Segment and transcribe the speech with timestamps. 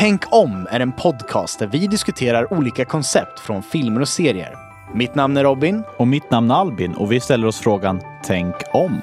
[0.00, 4.54] Tänk om är en podcast där vi diskuterar olika koncept från filmer och serier.
[4.94, 5.82] Mitt namn är Robin.
[5.96, 9.00] Och mitt namn är Albin och vi ställer oss frågan Tänk om.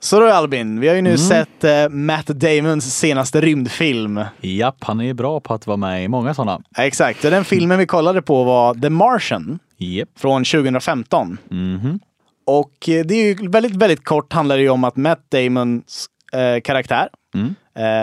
[0.00, 4.20] Så då Albin, vi har ju nu sett eh, Matt Damons senaste rymdfilm.
[4.40, 6.60] Japp, han är bra på att vara med i många sådana.
[6.78, 10.08] Exakt, och den filmen vi kollade på var The Martian Japp.
[10.18, 11.38] från 2015.
[11.50, 12.00] Mhm.
[12.46, 16.06] Och eh, det är ju väldigt, väldigt kort handlar det ju om att Matt Damons
[16.32, 17.54] eh, karaktär Mm.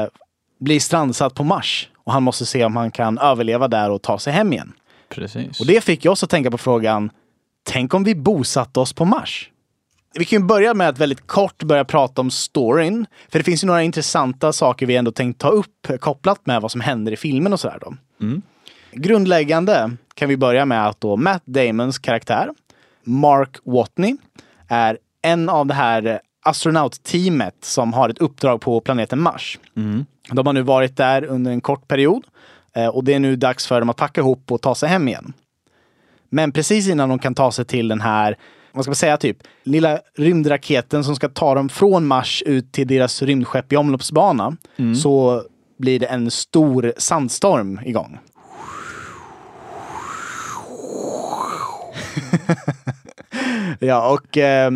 [0.04, 0.10] eh,
[0.60, 1.90] blir strandsatt på Mars.
[2.04, 4.74] Och han måste se om han kan överleva där och ta sig hem igen.
[5.10, 5.60] Precis.
[5.60, 7.12] Och det fick jag också tänka på frågan,
[7.64, 9.50] tänk om vi bosatte oss på Mars?
[10.14, 13.06] Vi kan ju börja med att väldigt kort börja prata om storyn.
[13.30, 16.72] För det finns ju några intressanta saker vi ändå tänkt ta upp kopplat med vad
[16.72, 17.94] som händer i filmen och sådär då.
[18.92, 22.50] Grundläggande kan vi börja med att då Matt Damons karaktär,
[23.04, 24.16] Mark Watney,
[24.68, 29.60] är en av det här astronautteamet som har ett uppdrag på planeten Mars.
[30.32, 32.24] De har nu varit där under en kort period
[32.76, 35.08] eh, och det är nu dags för dem att packa ihop och ta sig hem
[35.08, 35.34] igen.
[36.30, 38.38] Men precis innan de kan ta sig till den här,
[38.72, 42.88] vad ska man säga, typ lilla rymdraketen som ska ta dem från Mars ut till
[42.88, 44.58] deras rymdskepp i omloppsbana
[45.04, 45.44] så
[45.78, 48.20] blir det en stor sandstorm igång.
[53.80, 54.72] ja, och eh,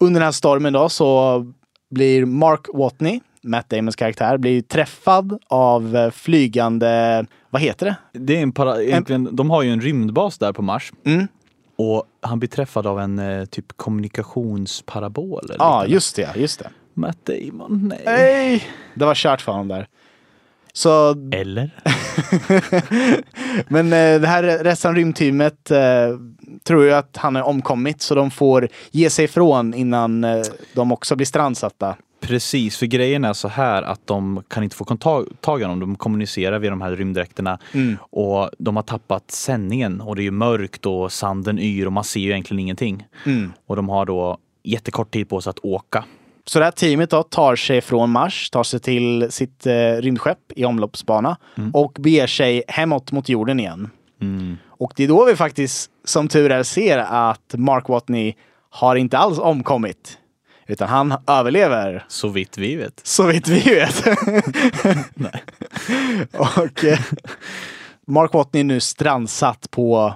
[0.00, 1.46] under den här stormen då så
[1.90, 7.96] blir Mark Watney, Matt Damons karaktär, blir träffad av eh, flygande, vad heter det?
[8.18, 10.92] Det är en para, egentligen, de har ju en rymdbas där på Mars.
[11.04, 11.26] Mm.
[11.76, 15.44] Och han blir träffad av en eh, typ kommunikationsparabol.
[15.48, 15.94] Ja, liknande.
[15.94, 16.70] just det, just det.
[16.94, 18.02] Matt Damon, nej.
[18.04, 18.64] Nej!
[18.94, 19.88] Det var kört för honom där.
[20.72, 21.70] Så, Eller?
[23.68, 25.78] men eh, det här resten av rymdteamet eh,
[26.64, 30.42] tror ju att han är omkommit så de får ge sig ifrån innan eh,
[30.74, 31.96] de också blir strandsatta.
[32.20, 34.84] Precis, för grejen är så här att de kan inte få
[35.40, 35.80] tag i honom.
[35.80, 37.58] De kommunicerar via de här rymddräkterna
[38.00, 42.20] och de har tappat sändningen och det är mörkt och sanden yr och man ser
[42.20, 43.06] ju egentligen ingenting.
[43.66, 46.04] Och de har då jättekort tid på sig att åka.
[46.44, 50.52] Så det här teamet då tar sig från Mars, tar sig till sitt eh, rymdskepp
[50.56, 51.36] i omloppsbana
[51.72, 53.90] och beger sig hemåt mot jorden igen.
[54.78, 58.34] Och det är då vi faktiskt, som tur är, ser att Mark Watney
[58.70, 60.18] har inte alls omkommit.
[60.66, 63.00] Utan han överlever, Så vitt vi vet.
[63.02, 64.06] så vitt vi vet.
[66.58, 66.98] och eh,
[68.06, 70.14] Mark Watney är nu strandsatt på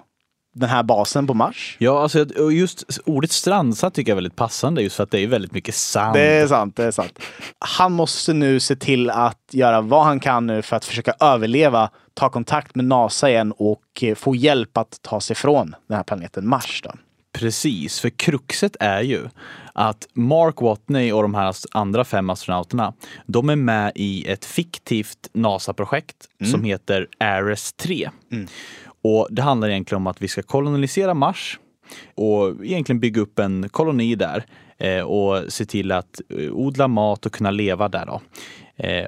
[0.52, 1.76] den här basen på Mars.
[1.78, 5.20] Ja, alltså och just ordet strandsatt tycker jag är väldigt passande just för att det
[5.20, 6.14] är väldigt mycket sand.
[6.14, 7.18] Det är sant, det är sant.
[7.58, 11.90] Han måste nu se till att göra vad han kan nu för att försöka överleva,
[12.14, 16.04] ta kontakt med NASA igen och eh, få hjälp att ta sig från den här
[16.04, 16.82] planeten Mars.
[16.84, 16.92] Då.
[17.32, 19.28] Precis, för kruxet är ju
[19.72, 22.94] att Mark Watney och de här andra fem astronauterna,
[23.26, 26.16] de är med i ett fiktivt NASA-projekt
[26.50, 28.10] som heter Ares 3.
[29.02, 31.58] Och det handlar egentligen om att vi ska kolonisera Mars
[32.14, 34.44] och egentligen bygga upp en koloni där
[34.78, 38.06] eh, och se till att eh, odla mat och kunna leva där.
[38.06, 38.20] Då.
[38.76, 39.06] Eh,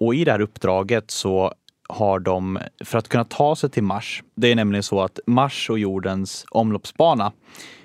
[0.00, 1.52] och i det här uppdraget så
[1.88, 5.70] har de, för att kunna ta sig till Mars, det är nämligen så att Mars
[5.70, 7.32] och jordens omloppsbana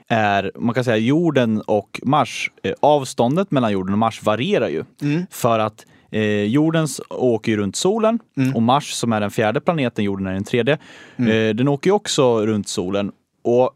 [0.07, 4.83] är, man kan säga jorden och Mars, avståndet mellan jorden och Mars varierar ju.
[5.29, 8.19] För att eh, jordens åker ju runt solen
[8.55, 10.77] och Mars som är den fjärde planeten, jorden är den tredje,
[11.17, 13.11] eh, den åker ju också runt solen.
[13.43, 13.71] Och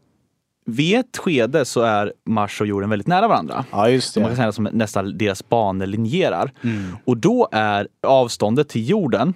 [0.66, 3.64] vid ett skede så är Mars och jorden väldigt nära varandra.
[3.70, 6.52] Ja, just Så man kan säga som nästan deras banor linjerar.
[7.04, 9.34] Och då är avståndet till jorden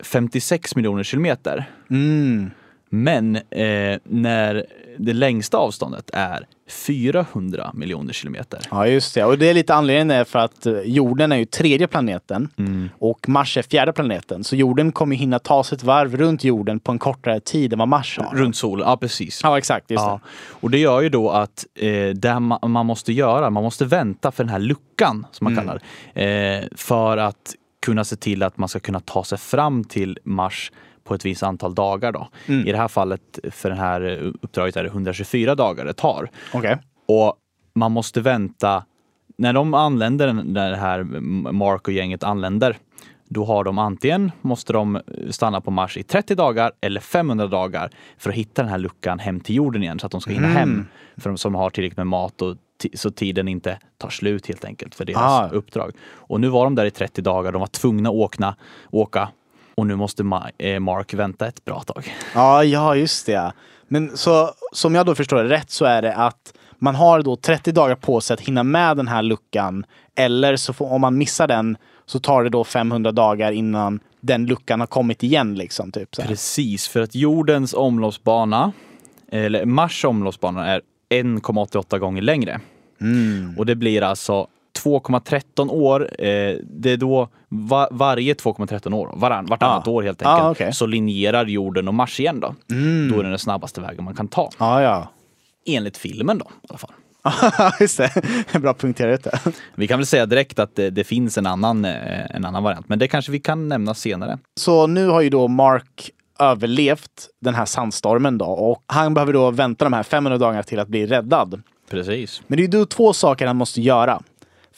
[0.00, 1.64] 56 miljoner kilometer.
[1.90, 2.50] Mm.
[2.92, 4.66] Men eh, när
[4.98, 8.60] det längsta avståndet är 400 miljoner kilometer.
[8.70, 9.24] Ja, just det.
[9.24, 12.48] Och det är lite anledningen för att eh, jorden är ju tredje planeten
[12.98, 14.44] och Mars är fjärde planeten.
[14.44, 17.78] Så jorden kommer hinna ta sig ett varv runt jorden på en kortare tid än
[17.78, 18.36] vad Mars har.
[18.36, 19.40] Runt solen, ja precis.
[19.42, 19.90] Ja, exakt.
[19.90, 20.20] Just Ja.
[20.50, 24.30] Och det gör ju då att eh, det ma- man måste göra, man måste vänta
[24.30, 25.82] för den här luckan som man kallar
[26.14, 26.22] det.
[26.62, 27.54] Eh, för att
[27.86, 30.72] kunna se till att man ska kunna ta sig fram till Mars
[31.04, 32.12] på ett visst antal dagar.
[32.12, 32.28] Då.
[32.46, 36.30] I det här fallet för det här uppdraget är det 124 dagar det tar.
[36.54, 36.78] Okej.
[37.06, 37.34] Och
[37.74, 38.84] man måste vänta,
[39.38, 41.02] när de anländer, när det här
[41.52, 42.76] Mark och gänget anländer,
[43.28, 45.00] då har de antingen måste de
[45.30, 49.18] stanna på Mars i 30 dagar eller 500 dagar för att hitta den här luckan
[49.18, 50.86] hem till jorden igen så att de ska hinna hem.
[51.16, 52.56] För de som har tillräckligt med mat och
[52.94, 55.48] så tiden inte tar slut helt enkelt för deras Ah.
[55.48, 55.92] uppdrag.
[56.12, 58.56] Och nu var de där i 30 dagar, de var tvungna att åkna,
[58.90, 59.28] åka
[59.74, 60.22] och nu måste
[60.58, 62.14] eh, Mark vänta ett bra tag.
[62.34, 63.52] Ja, ja, just det.
[63.88, 67.36] Men så som jag då förstår det rätt så är det att Man har då
[67.36, 69.84] 30 dagar på sig att hinna med den här luckan.
[70.14, 71.76] Eller så får, om man missar den
[72.06, 75.54] så tar det då 500 dagar innan den luckan har kommit igen.
[75.54, 76.16] Liksom, typ.
[76.16, 78.72] Precis, för att jordens omloppsbana,
[79.32, 80.80] eller Mars omloppsbana är
[81.10, 82.60] 1,88 gånger längre.
[83.00, 83.58] Mm.
[83.58, 84.46] Och det blir alltså
[84.78, 86.00] 2,13 år.
[86.18, 89.90] Eh, det är då va, varje 2,13 år, varann, vartannat Ah.
[89.90, 90.72] år helt Ah, enkelt, okej.
[90.72, 92.54] så linjerar jorden och Mars igen då.
[93.10, 94.50] Då är det den snabbaste vägen man kan ta.
[94.58, 95.08] Ja, ja.
[95.66, 96.90] Enligt filmen då i alla fall.
[97.80, 98.12] Just det.
[98.60, 99.38] Bra punkterat det.
[99.74, 102.88] Vi kan väl säga direkt att det, det finns en annan, eh, en annan variant,
[102.88, 104.38] men det kanske vi kan nämna senare.
[104.60, 109.50] Så nu har ju då Mark överlevt den här sandstormen då och han behöver då
[109.50, 111.62] vänta de här 500 dagarna till att bli räddad.
[111.90, 112.42] Precis.
[112.46, 114.22] Men det är ju då två saker han måste göra.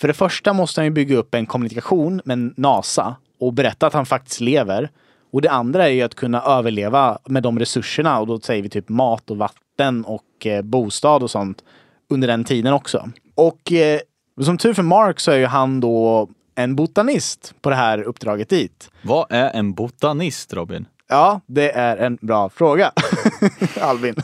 [0.03, 3.93] För det första måste han ju bygga upp en kommunikation med NASA och berätta att
[3.93, 4.91] han faktiskt lever.
[5.33, 8.69] Och det andra är ju att kunna överleva med de resurserna och då säger vi
[8.69, 11.65] typ mat och vatten och eh, bostad och sånt
[12.11, 13.11] under den tiden också.
[13.35, 14.01] Och eh,
[14.41, 18.49] som tur för Mark så är ju han då en botanist på det här uppdraget
[18.49, 18.91] dit.
[19.03, 20.87] Vad är en botanist Robin?
[21.09, 22.93] Ja, det är en bra fråga.
[23.81, 24.15] Albin.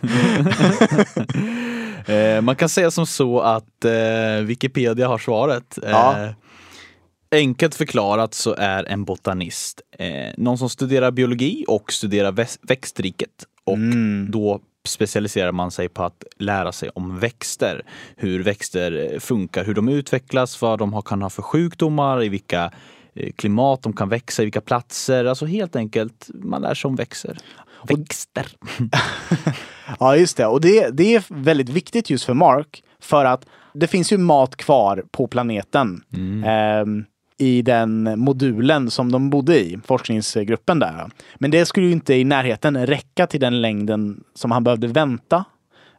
[2.06, 5.78] Eh, man kan säga som så att eh, Wikipedia har svaret.
[5.82, 6.34] Eh, Ja.
[7.30, 13.30] Enkelt förklarat så är en botanist eh, någon som studerar biologi och studerar växtriket.
[13.64, 13.78] Och
[14.28, 17.82] då specialiserar man sig på att lära sig om växter.
[18.16, 22.70] Hur växter eh, funkar, hur de utvecklas, vad de kan ha för sjukdomar, i vilka
[23.14, 25.24] eh, klimat de kan växa, i vilka platser.
[25.24, 27.38] Alltså helt enkelt, man lär sig om växter.
[27.88, 28.46] Växter.
[30.00, 30.46] Ja, just det.
[30.46, 32.82] Och det, det är väldigt viktigt just för Mark.
[33.00, 36.02] För att det finns ju mat kvar på planeten.
[36.46, 37.04] ehm,
[37.38, 41.10] I den modulen som de bodde i, forskningsgruppen där.
[41.34, 45.44] Men det skulle ju inte i närheten räcka till den längden som han behövde vänta.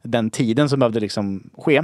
[0.03, 1.83] Den tiden som behövde liksom ske.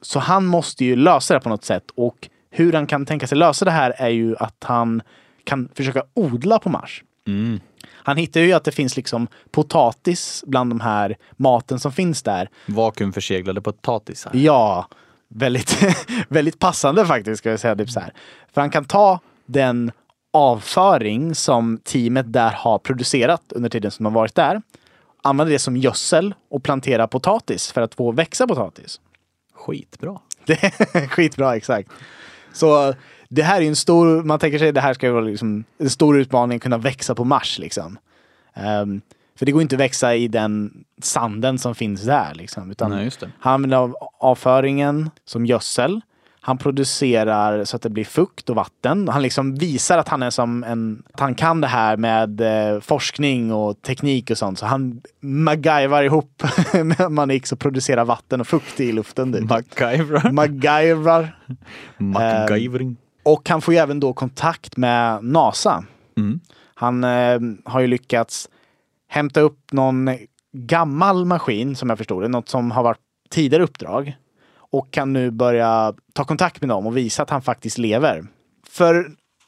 [0.00, 1.84] Så han måste ju lösa det på något sätt.
[1.94, 5.02] Och hur han kan tänka sig lösa det här är ju att han
[5.44, 7.02] kan försöka odla på Mars.
[7.26, 7.60] Mm.
[8.02, 12.48] Han hittar ju att det finns liksom potatis bland de här maten som finns där.
[12.66, 14.32] Vakuumförseglade potatisar.
[14.34, 14.88] Ja,
[15.28, 15.76] väldigt,
[16.28, 17.76] väldigt passande faktiskt ska jag säga.
[17.76, 18.12] Typ så här.
[18.52, 19.92] För han kan ta den
[20.32, 24.62] avföring som teamet där har producerat under tiden som de har varit där.
[25.22, 29.00] Använda det som gödsel och plantera potatis för att få växa potatis.
[29.54, 30.20] Skitbra.
[30.46, 30.62] Det
[30.94, 31.90] är skitbra, exakt.
[32.52, 32.94] Så
[33.30, 36.18] det här är en stor, man tänker sig det här ska vara liksom en stor
[36.18, 37.98] utmaning att kunna växa på Mars liksom.
[38.54, 39.00] Ehm,
[39.38, 42.70] för det går inte att växa i den sanden som finns där liksom.
[42.70, 46.00] Utan Nej, han använder av avföringen som gödsel.
[46.42, 49.08] Han producerar så att det blir fukt och vatten.
[49.08, 52.80] Han liksom visar att han är som en, att han kan det här med eh,
[52.80, 54.58] forskning och teknik och sånt.
[54.58, 56.42] Så han MacGyvar ihop
[56.72, 59.32] med Manix och producerar vatten och fukt i luften.
[59.32, 59.50] Typ.
[59.50, 60.30] MacGyver.
[60.32, 61.36] MacGyvar.
[61.98, 62.96] MacGyvering.
[63.22, 65.84] Och han får ju även då kontakt med NASA.
[66.16, 66.40] Mm.
[66.74, 68.48] Han eh, har ju lyckats
[69.08, 70.10] hämta upp någon
[70.52, 73.00] gammal maskin som jag förstod det, något som har varit
[73.30, 74.16] tidigare uppdrag.
[74.72, 78.26] Och kan nu börja ta kontakt med dem och visa att han faktiskt lever.
[78.68, 79.06] För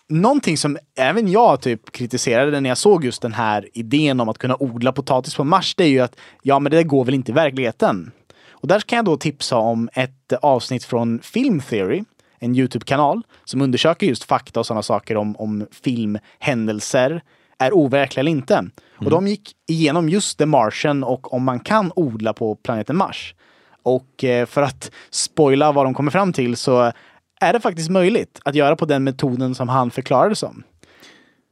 [0.08, 4.38] någonting som även jag typ kritiserade när jag såg just den här idén om att
[4.38, 7.32] kunna odla potatis på Mars, det är ju att ja, men det går väl inte
[7.32, 8.12] i verkligheten.
[8.50, 12.04] Och där kan jag då tipsa om ett avsnitt från Film Theory,
[12.42, 17.22] en Youtube-kanal som undersöker just fakta och sådana saker om, om filmhändelser
[17.58, 18.64] är overkliga eller inte.
[18.98, 23.34] Och de gick igenom just The Martian och om man kan odla på planeten Mars.
[23.82, 26.92] Och eh, för att spoila vad de kommer fram till så
[27.40, 30.62] är det faktiskt möjligt att göra på den metoden som han förklarade som.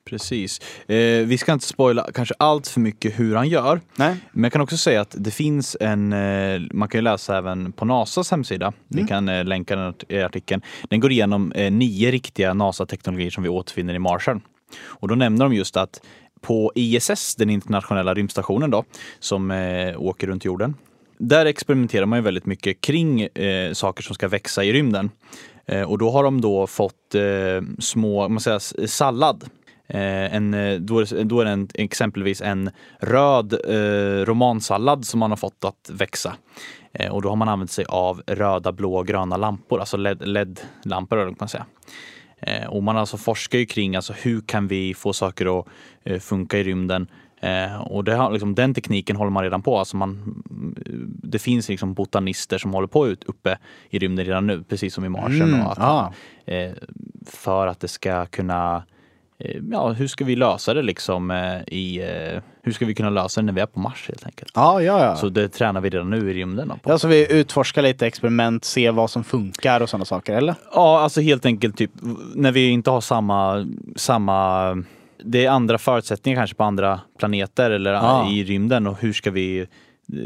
[0.05, 0.61] Precis.
[0.89, 3.81] Eh, vi ska inte spoila kanske allt för mycket hur han gör.
[3.97, 4.17] Nej.
[4.33, 7.73] Men jag kan också säga att det finns en, eh, man kan ju läsa även
[7.73, 8.73] på NASAs hemsida.
[8.89, 10.63] Vi kan eh, länka den i artikeln.
[10.89, 14.41] Den går igenom eh, nio riktiga NASA-teknologier som vi återfinner i Marsen.
[14.83, 16.01] Och då nämner de just att
[16.41, 18.85] på ISS, den internationella rymdstationen då,
[19.19, 20.77] som eh, åker runt jorden.
[21.19, 25.11] Där experimenterar man ju väldigt mycket kring eh, saker som ska växa i rymden.
[25.87, 27.15] Och då har de då fått
[27.79, 29.45] små, man säger, sallad.
[29.91, 35.21] Eh, en, eh, då, är, då är det en, exempelvis en röd eh, romansallad som
[35.21, 36.35] man har fått att växa.
[36.93, 40.27] Eh, och då har man använt sig av röda, blå och gröna lampor, alltså LED-
[40.27, 41.67] LED-lampor kan man säga.
[42.41, 45.67] Eh, och man alltså forskar ju kring alltså, hur kan vi få saker att
[46.05, 47.07] eh, funka i rymden.
[47.81, 49.79] Och det har, liksom, den tekniken håller man redan på.
[49.79, 50.43] Alltså man,
[51.23, 53.59] det finns liksom botanister som håller på ut, uppe
[53.91, 55.55] i rymden redan nu, precis som i Marsen.
[55.55, 56.13] Mm, att, ah.
[57.27, 58.83] för att det ska kunna
[59.71, 63.41] ja, hur ska vi lösa det liksom eh, i, eh, hur ska vi kunna lösa
[63.41, 64.53] det när vi är på Mars helt enkelt.
[64.55, 65.17] Ja, ja, ja.
[65.17, 66.69] Så det tränar vi redan nu i rymden.
[66.83, 66.91] På.
[66.91, 70.55] Ja, så vi utforskar lite experiment, se vad som funkar och sådana saker, eller?
[70.75, 71.91] Ja, alltså helt enkelt typ
[72.35, 73.67] när vi inte har samma,
[73.97, 74.75] samma
[75.25, 78.31] det är andra förutsättningar kanske på andra planeter eller Ja.
[78.31, 79.67] i rymden och hur ska vi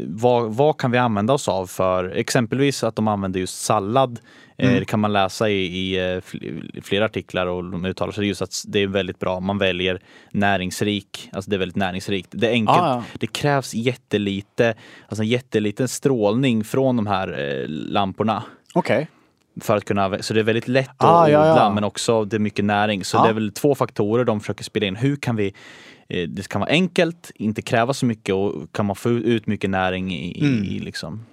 [0.07, 4.19] vad, vad kan vi använda oss av för exempelvis att de använder just sallad.
[4.57, 4.79] Eh, Mm.
[4.79, 8.41] Det kan man läsa i, i eh, fl- flera artiklar och de uttalar sig just
[8.41, 9.39] att det är väldigt bra.
[9.39, 9.99] Man väljer
[10.31, 12.27] näringsrik, alltså det är väldigt näringsrikt.
[12.31, 12.77] Det är enkelt.
[12.77, 13.03] Ah, ja.
[13.19, 14.73] Det krävs jättelite,
[15.07, 17.27] alltså jätteliten strålning från de här
[17.61, 18.43] eh, lamporna
[18.73, 19.07] Okej.
[19.61, 21.71] för att kunna, så det är väldigt lätt att Ah, ja, odla ja.
[21.73, 23.03] men också det är mycket näring.
[23.03, 23.23] Så Ja.
[23.23, 24.95] det är väl två faktorer de försöker spela in.
[24.95, 25.53] Hur kan vi,
[26.09, 29.69] eh, det kan vara enkelt, inte kräva så mycket och kan man få ut mycket
[29.69, 30.63] näring i, Mm.
[30.63, 31.25] i liksom.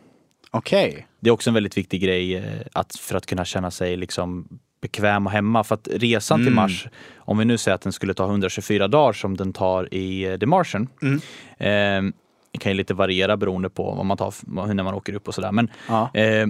[0.55, 1.07] Okej.
[1.21, 2.43] Det är också en väldigt viktig grej eh,
[2.73, 4.49] att, för att kunna känna sig liksom
[4.83, 5.65] bekväm och hemma.
[5.65, 6.57] För att resan till Mm.
[6.57, 10.25] Mars, om vi nu säger att den skulle ta 124 dagar som den tar i
[10.25, 10.89] eh, The Martian.
[11.03, 11.17] Mm.
[11.59, 12.13] Eh,
[12.53, 14.35] det kan ju lite variera beroende på vad man tar,
[14.75, 15.53] när man åker upp och sådär.
[15.53, 16.11] Men Ja.
[16.15, 16.47] Eh,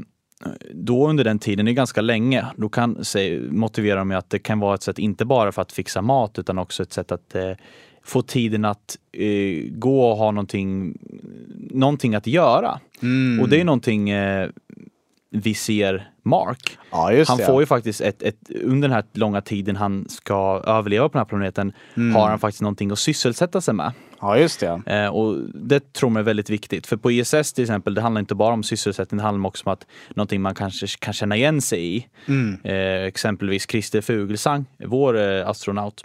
[0.74, 4.38] då under den tiden, det är ganska länge, då kan säg, motivera de att det
[4.38, 7.34] kan vara ett sätt inte bara för att fixa mat utan också ett sätt att
[7.34, 7.50] eh,
[8.04, 10.98] få tiden att eh, gå och ha någonting,
[11.70, 12.80] någonting att göra.
[13.02, 13.40] Mm.
[13.42, 14.48] Och det är någonting eh,
[15.30, 16.78] vi ser Mark.
[16.90, 17.46] Ja, Han det.
[17.46, 21.20] får ju faktiskt ett, ett, under den här långa tiden han ska överleva på den
[21.20, 22.14] här planeten Mm.
[22.14, 23.92] har han faktiskt någonting att sysselsätta sig med.
[24.20, 24.82] Ja, just det.
[24.86, 26.86] Eh, och det tror man är väldigt viktigt.
[26.86, 29.72] För på ISS till exempel, det handlar inte bara om sysselsättning, det handlar också om
[29.72, 32.06] att någonting man kanske kan känna igen sig i.
[32.26, 32.58] Mm.
[32.64, 36.02] Eh, exempelvis Christer Fuglesang, vår eh, astronaut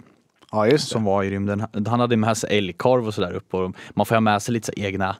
[0.52, 1.66] Ja, som var i rymden.
[1.86, 4.66] Han hade med sig älgkorv och sådär upp och man får ha med sig lite
[4.66, 5.16] så egna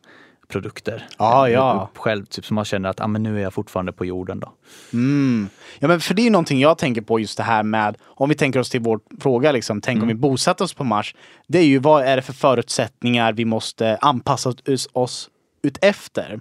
[0.48, 1.06] produkter.
[1.18, 1.88] Ja, eh, ja.
[1.92, 4.40] Upp själv, typ, så man känner att ah, men nu är jag fortfarande på jorden
[4.40, 4.52] då.
[4.92, 5.48] Mm.
[5.78, 8.28] Ja, men för det är ju någonting jag tänker på just det här med, om
[8.28, 10.02] vi tänker oss till vår fråga, liksom, tänk Mm.
[10.02, 11.14] om vi bosatte oss på Mars.
[11.46, 15.30] Det är ju vad är det för förutsättningar vi måste anpassa oss, oss
[15.62, 16.40] ut efter?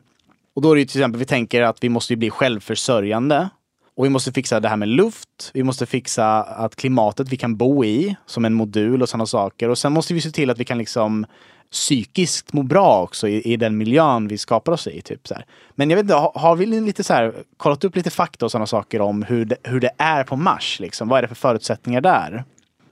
[0.56, 3.50] Och då är det ju till exempel, vi tänker att vi måste ju bli självförsörjande.
[3.97, 5.51] Och vi måste fixa det här med luft.
[5.53, 9.69] Vi måste fixa att klimatet vi kan bo i som en modul och sådana saker.
[9.69, 11.25] Och sen måste vi se till att vi kan liksom
[11.71, 15.01] psykiskt må bra också i, i den miljön vi skapar oss i.
[15.01, 15.45] Typ så här.
[15.75, 18.51] Men jag vet inte, har, har vi lite så här, kollat upp lite fakta och
[18.51, 20.79] sådana saker om hur det, hur det är på Mars?
[20.79, 21.07] Liksom?
[21.07, 22.43] Vad är det för förutsättningar där?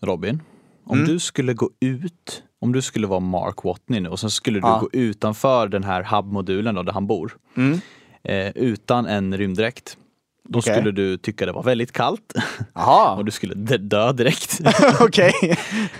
[0.01, 0.41] Robin,
[0.85, 1.07] om Mm.
[1.09, 4.67] du skulle gå ut, om du skulle vara Mark Watney nu och sen skulle du
[4.67, 4.79] Ja.
[4.79, 7.79] gå utanför den här hub-modulen då, där han bor, Mm.
[8.23, 9.97] eh, utan en rymddräkt.
[10.47, 10.73] Då Okej.
[10.75, 12.33] skulle du tycka det var väldigt kallt
[12.73, 14.59] Jaha, och du skulle dö- direkt.
[14.99, 15.33] okej.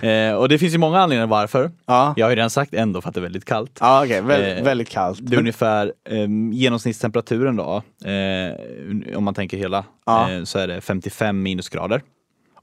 [0.28, 1.70] eh, och det finns ju många anledningar varför.
[1.86, 3.78] Ja, Jag har ju redan sagt ändå för att det är väldigt kallt.
[3.80, 4.20] ja okej.
[4.20, 5.18] Vä- Eh, väldigt kallt.
[5.22, 10.30] Det är ungefär eh, genomsnittstemperaturen då, eh, om man tänker hela, Ja.
[10.32, 12.02] eh, så är det 55 minusgrader.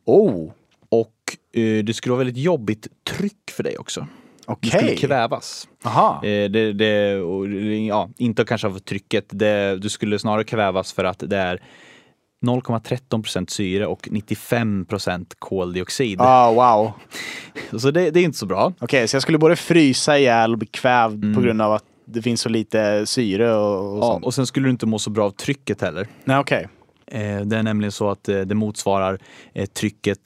[0.06, 0.52] Oh,
[0.90, 1.14] Och
[1.62, 4.08] eh, det skulle vara väldigt jobbigt tryck för dig också.
[4.60, 4.98] Du skulle okej.
[4.98, 5.68] kvävas.
[5.84, 6.16] Jaha.
[6.28, 7.48] Eh, det, det, och,
[7.90, 11.62] ja, inte kanske av trycket, det, du skulle snarare kvävas för att det är
[12.46, 16.22] 0,13% syre och 95% koldioxid.
[16.22, 16.92] Ah, wow.
[17.80, 18.74] Så det, det är inte så bra.
[18.80, 21.36] Okej, så jag skulle både frysa ihjäl och bli kvävd Mm.
[21.36, 24.26] på grund av att det finns så lite syre och, och Ja, sånt?
[24.26, 26.08] och sen skulle du inte må så bra av trycket heller.
[26.24, 26.68] Nej, okej.
[27.08, 29.20] Eh, det är nämligen så att eh, det motsvarar
[29.74, 30.20] trycket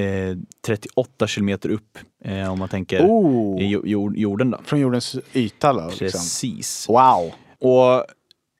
[0.00, 3.62] eh, 38 kilometer upp eh, om man tänker Oh.
[3.62, 4.50] jord, jorden.
[4.50, 4.58] Då.
[4.64, 5.86] Från jordens yta då?
[5.88, 5.98] Liksom.
[6.06, 6.88] Precis.
[6.88, 7.32] Wow.
[7.58, 8.04] Och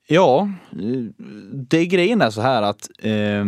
[0.07, 0.79] ja, eh,
[1.53, 3.45] det grejen är så här att eh,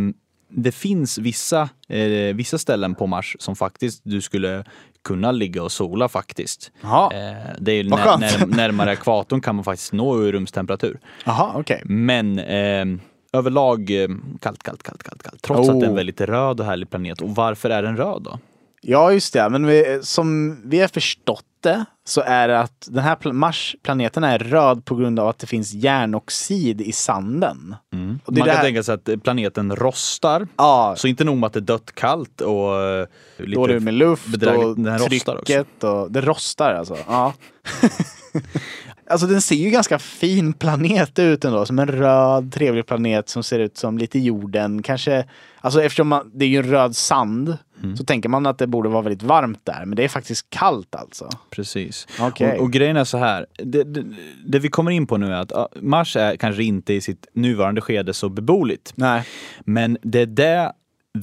[0.56, 4.64] det finns vissa, eh, vissa ställen på Mars som faktiskt du skulle
[5.04, 6.72] kunna ligga och sola faktiskt.
[6.82, 11.00] Jaha, Eh, det är när, när, närmare ekvatorn kan man faktiskt nå rumstemperatur.
[11.26, 11.82] Jaha, okej.
[11.86, 12.86] Men eh,
[13.34, 14.08] överlag eh,
[14.42, 15.42] kallt, kallt, kallt, kallt, kallt.
[15.42, 15.96] Trots att det är en Oh.
[15.96, 17.22] väldigt röd och härlig planet.
[17.22, 18.40] Och varför är den röd då?
[18.86, 19.50] Ja, just det.
[19.50, 24.24] Men vi, som vi har förstått det så är det att den här pl- Mars-planeten
[24.24, 27.76] är röd på grund av att det finns järnoxid i sanden.
[27.92, 30.48] Är Man kan här- tänka sig att planeten rostar.
[30.58, 33.74] Ja, Så inte nog med att det är dött kallt och eh, lite då är
[33.74, 35.46] det med luft och Den rostar också.
[35.46, 36.98] trycket och det rostar alltså.
[37.08, 37.34] Ja.
[39.14, 41.66] alltså den ser ju ganska fin planet ut ändå.
[41.66, 44.82] Som en röd trevlig planet som ser ut som lite jorden.
[44.84, 45.26] Kanske,
[45.62, 47.98] alltså eftersom man, det är ju en röd sand Mm.
[47.98, 49.86] så tänker man att det borde vara väldigt varmt där.
[49.86, 51.30] Men det är faktiskt kallt alltså.
[51.50, 52.08] Precis.
[52.20, 52.58] Okej.
[52.58, 54.04] Och, och grejen är så här, det, det,
[54.46, 55.52] det vi kommer in på nu är att
[55.82, 58.94] Mars är kanske inte i sitt nuvarande skede så beboeligt.
[58.96, 59.24] Nej.
[59.60, 60.72] Men det är det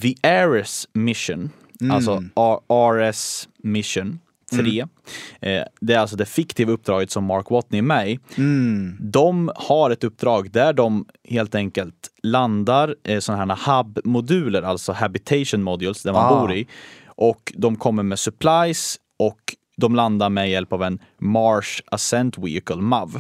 [0.03, 1.97] The Ares Mission, Mm.
[1.97, 2.23] alltså
[2.69, 4.19] RS Mission
[4.51, 4.81] 3.
[5.41, 8.19] Eh, det är alltså det fiktiva uppdraget som Mark Watney är med i.
[8.37, 8.97] Mm.
[9.01, 15.63] De har ett uppdrag där de helt enkelt landar eh, sådana här hub-moduler, alltså habitation
[15.63, 16.41] modules, där man Ah.
[16.41, 16.67] bor i.
[17.07, 19.41] Och de kommer med supplies och
[19.77, 23.17] de landar med hjälp av en Mars Ascent Vehicle, MAV.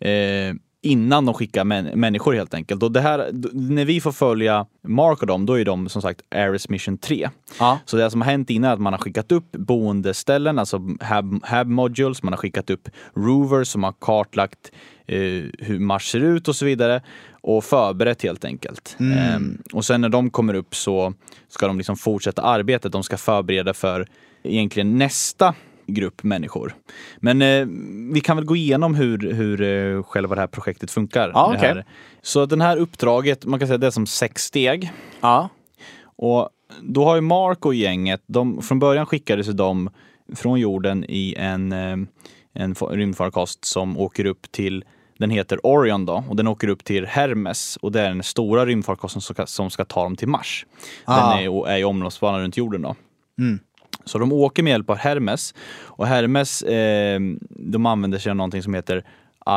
[0.00, 2.82] Eh, innan de skickar män människor helt enkelt.
[2.82, 6.20] Och det här, när vi får följa Mark och dem, då är de som sagt
[6.34, 7.30] Ares Mission 3.
[7.58, 7.78] Ja.
[7.84, 11.44] Så det som har hänt innan är att man har skickat upp boendeställen, alltså hab,
[11.44, 14.72] hab modules, man har skickat upp rovers som har kartlagt
[15.06, 15.18] eh,
[15.58, 18.96] hur Mars ser ut och så vidare och förberett helt enkelt.
[19.00, 21.14] Ehm, och sen när de kommer upp så
[21.48, 24.06] ska de liksom fortsätta arbetet, de ska förbereda för
[24.42, 25.54] egentligen nästa
[25.94, 26.74] grupp människor.
[27.18, 27.66] Men eh,
[28.14, 31.30] vi kan väl gå igenom hur, hur eh, själva det här projektet funkar.
[31.34, 31.68] Ja, Det okej.
[31.68, 31.84] här.
[32.22, 34.92] Så den här uppdraget, man kan säga det är som sex steg.
[35.20, 35.48] Ja.
[36.16, 36.48] Och
[36.82, 39.90] då har ju Mark och gänget, de, från början skickades de
[40.36, 41.96] från jorden i en, eh,
[42.54, 44.84] en fa- rymdfarkost som åker upp till
[45.18, 48.66] den heter Orion då och den åker upp till Hermes och det är den stora
[48.66, 50.66] rymdfarkosten som ska, som ska ta dem till Mars.
[51.04, 51.34] Ah.
[51.36, 52.96] Den är, är i omloppsbana runt jorden då.
[54.10, 58.62] Så de åker med hjälp av Hermes och Hermes eh, de använder sig av någonting
[58.62, 59.04] som heter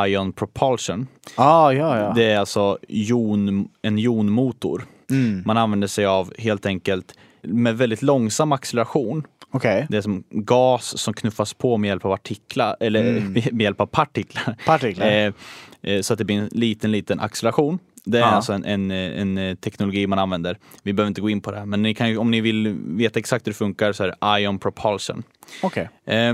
[0.08, 1.08] Ion Propulsion.
[1.36, 2.14] Ah, ja, ja.
[2.16, 4.86] Det är alltså jon, en jonmotor.
[5.10, 5.44] Mm.
[5.46, 9.24] Man använder sig av helt enkelt med väldigt långsam acceleration.
[9.52, 9.88] Okej.
[9.90, 13.20] Det är som gas som knuffas på med hjälp av artiklar, eller
[13.52, 14.58] med hjälp av partiklar.
[14.66, 15.08] Partiklar.
[15.08, 15.34] Eh,
[15.82, 17.80] eh, så att det blir en liten, liten acceleration.
[18.06, 18.28] Det är Ja.
[18.28, 20.58] alltså en, en, en eh, teknologi man använder.
[20.84, 23.20] Vi behöver inte gå in på det här, men ni kan, om ni vill veta
[23.20, 25.24] exakt hur det funkar så är det Ion Propulsion.
[25.64, 25.90] Okej.
[26.06, 26.34] Eh,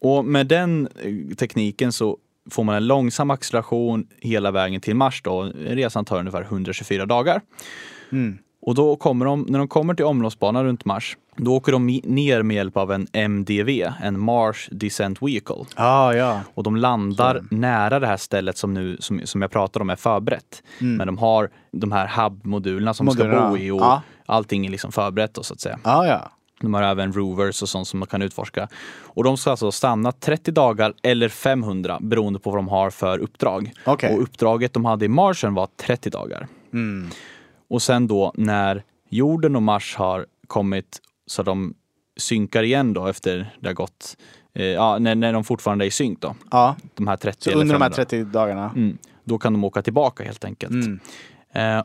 [0.00, 2.18] och med den eh, tekniken så
[2.50, 5.42] får man en långsam acceleration hela vägen till Mars då.
[5.58, 7.40] Resan tar ungefär 124 dagar.
[8.12, 8.38] Mm.
[8.66, 12.42] Och då kommer de, när de kommer till omloppsbanan runt Mars, då åker de ner
[12.42, 13.68] med hjälp av en MDV,
[14.02, 15.64] en Mars Descent Vehicle.
[15.74, 16.40] Ah, ja.
[16.54, 19.96] Och de landar nära det här stället som, nu, som, som jag pratade om är
[19.96, 20.62] förberett.
[20.78, 24.02] Men de har de här hub-modulerna som de ska Modulerna, bo i och ja.
[24.26, 25.78] allting är liksom förberett då, så att säga.
[25.82, 26.30] Ah, ja.
[26.60, 28.68] De har även rovers och sånt som man kan utforska.
[29.04, 33.18] Och de ska alltså stanna 30 dagar eller 500 beroende på vad de har för
[33.18, 33.72] uppdrag.
[33.84, 34.14] Okej.
[34.14, 36.48] Och uppdraget de hade i Marsen var 30 dagar.
[36.72, 37.10] Mm.
[37.72, 41.74] Och sen då när jorden och Mars har kommit så de
[42.16, 44.16] synkar igen då efter det har gått,
[44.54, 46.76] eh, ja när, när de fortfarande är i synk då, Ja.
[46.94, 48.04] de här 30 Så eller under de här 500.
[48.04, 48.72] 30 dagarna.
[48.76, 50.72] Mm, då kan de åka tillbaka helt enkelt.
[50.72, 51.00] Mm.
[51.52, 51.84] Eh,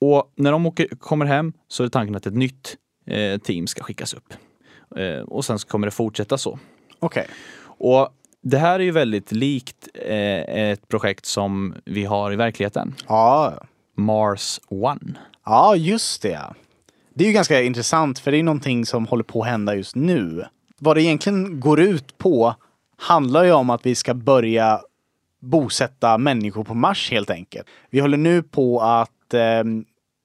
[0.00, 3.82] och när de åker, kommer hem så är tanken att ett nytt eh, team ska
[3.82, 4.34] skickas upp.
[4.96, 6.58] Eh, och sen så kommer det fortsätta så.
[6.98, 7.26] Okej.
[7.62, 8.08] Och
[8.42, 12.94] det här är ju väldigt likt eh, ett projekt som vi har i verkligheten.
[13.08, 13.54] Ja.
[13.98, 15.14] Mars One.
[15.44, 16.40] Ja, just det.
[17.14, 19.96] Det är ju ganska intressant för det är någonting som håller på att hända just
[19.96, 20.44] nu.
[20.78, 22.54] Vad det egentligen går ut på
[22.96, 24.80] handlar ju om att vi ska börja
[25.40, 27.66] bosätta människor på Mars helt enkelt.
[27.90, 29.64] Vi håller nu på att eh,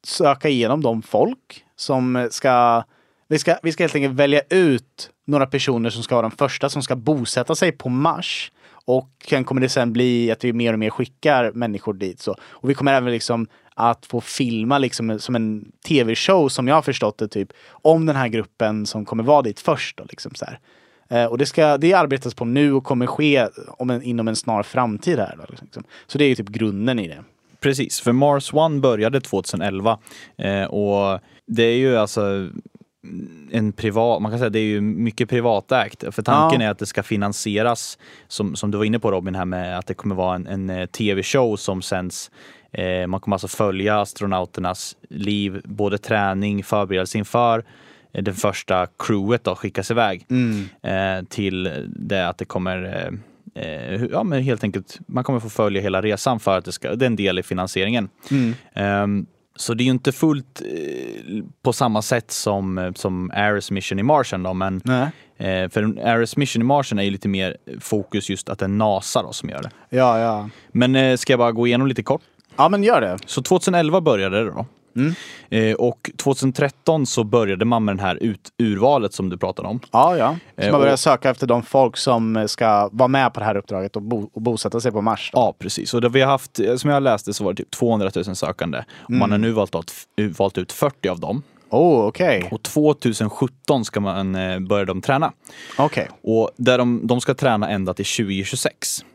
[0.04, 2.84] söka igenom de folk som ska
[3.28, 3.58] vi, ska...
[3.64, 6.96] vi ska helt enkelt välja ut några personer som ska vara de första som ska
[6.96, 8.52] bosätta sig på Mars.
[8.86, 12.20] Och sen kommer det sen bli att vi mer och mer skickar människor dit.
[12.20, 12.36] Så.
[12.42, 16.82] Och vi kommer även liksom att få filma liksom som en tv-show som jag har
[16.82, 19.98] förstått det typ om den här gruppen som kommer vara dit först.
[19.98, 20.60] Då, liksom så här.
[21.10, 24.36] Eh, och det, ska, det arbetas på nu och kommer ske om en, inom en
[24.36, 25.20] snar framtid.
[25.20, 25.84] Här, då, liksom.
[26.08, 27.24] Så det är ju typ grunden i det.
[27.60, 30.00] Precis, för Mars One började 2011
[30.38, 32.50] eh, och det är ju alltså
[33.52, 36.04] en privat, man kan säga det är ju mycket privatägt.
[36.12, 36.68] För tanken Ja.
[36.68, 39.88] är att det ska finansieras, som, som du var inne på Robin, här med att
[39.88, 42.32] det kommer vara en, en eh, tv-show som sänds.
[42.72, 47.64] Eh, man kommer alltså följa astronauternas liv, både träning, förberedelse inför
[48.14, 50.26] eh, det första crewet då skickas iväg
[50.82, 53.10] eh, till det att det kommer
[53.56, 56.96] eh, ja, men helt enkelt, man kommer få följa hela resan för att det ska,
[56.96, 58.10] det är en del i finansieringen.
[58.74, 63.72] Ehm, så det är ju inte fullt eh, på samma sätt som, eh, som Ares
[63.72, 65.08] mission i Marsen då, men Nej.
[65.38, 68.70] eh, för Ares mission i Marsen är ju lite mer fokus just att det är
[68.70, 69.70] NASA då som gör det.
[69.90, 70.50] Ja, ja.
[70.72, 72.22] Men ska jag bara gå igenom lite kort?
[72.56, 73.18] Ja, men gör det.
[73.26, 74.66] Så 2011 började det då.
[75.50, 79.80] Eh, och 2013 så började man med den här ut, urvalet som du pratade om.
[79.92, 80.36] Ja, ja.
[80.56, 83.46] Så Eh, man börjar och- söka efter de folk som ska vara med på det
[83.46, 85.30] här uppdraget och, bo, och bosätta sig på Mars.
[85.34, 85.40] Då.
[85.40, 85.94] Ja, precis.
[85.94, 88.36] Och det vi har haft, eh, som jag läste så var det typ 200 000
[88.36, 88.84] sökande.
[89.04, 89.76] Och man har nu valt,
[90.16, 91.44] ut, valt ut 40 av dem.
[91.70, 92.48] Oh, okej.
[92.52, 95.32] Och 2017 ska man eh, börja de träna.
[95.78, 96.08] Okej.
[96.24, 99.06] Och där de, de ska träna ända till 2026.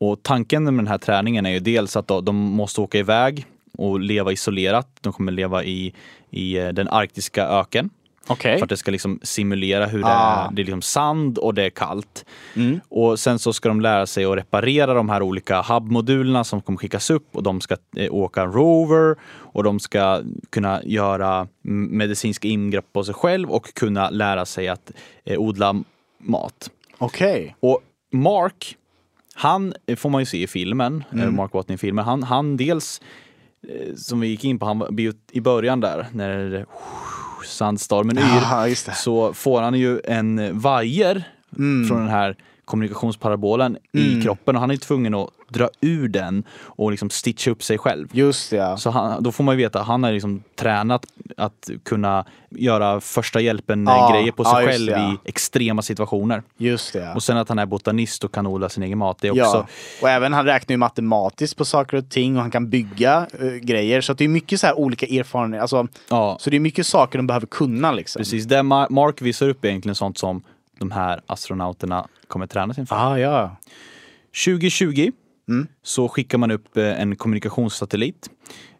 [0.00, 3.46] Och tanken med den här träningen är ju dels att då, de måste åka iväg
[3.78, 4.88] och leva isolerat.
[5.00, 5.94] De kommer leva i,
[6.30, 7.90] i eh, den arktiska öken.
[8.28, 8.58] Okej.
[8.58, 10.46] För att det ska liksom simulera hur det Ah.
[10.48, 10.52] är.
[10.54, 12.24] Det är liksom sand och det är kallt.
[12.88, 16.78] Och sen så ska de lära sig att reparera de här olika hub-modulerna som kommer
[16.78, 22.92] skickas upp och de ska eh, åka rover och de ska kunna göra medicinska ingrepp
[22.92, 24.90] på sig själv och kunna lära sig att
[25.24, 25.74] eh, odla
[26.18, 26.70] mat.
[26.98, 27.56] Okej.
[27.60, 27.80] Och
[28.12, 28.76] Mark,
[29.34, 33.00] han eh, får man ju se i filmen, eh, Mark Watney-filmen, han, han dels,
[33.96, 34.98] som vi gick in på, han
[35.32, 36.66] i början där, när
[37.46, 38.22] sandstormen yr,
[38.88, 41.24] Ja, så får han ju en vajer
[41.88, 46.90] från den här kommunikationsparabolen i kroppen och han är tvungen att dra ur den och
[46.90, 48.08] liksom stitcha upp sig själv.
[48.12, 48.76] Just det, ja.
[48.76, 53.00] Så han, då får man ju veta att han har liksom tränat att kunna göra
[53.00, 55.12] första hjälpen Ja, grejer på sig just själv det, ja.
[55.12, 56.42] i extrema situationer.
[56.56, 57.14] Just det, ja.
[57.14, 59.18] Och sen att han är botanist och kan odla sin egen mat.
[59.20, 59.66] Det är också, Ja,
[60.02, 63.46] och även han räknar ju matematiskt på saker och ting och han kan bygga eh,
[63.52, 64.00] grejer.
[64.00, 65.62] Så det är mycket så här olika erfarenheter.
[65.62, 65.86] Alltså,
[66.42, 68.20] Så det är mycket saker de behöver kunna liksom.
[68.20, 68.44] precis.
[68.44, 70.42] Det Ma- Mark visar upp är egentligen sånt som
[70.78, 72.96] de här astronauterna kommer tränas inför.
[72.96, 73.56] Ah, ja.
[74.44, 75.10] 2020
[75.48, 75.66] Mm.
[75.82, 78.30] så skickar man upp eh, en kommunikationssatellit.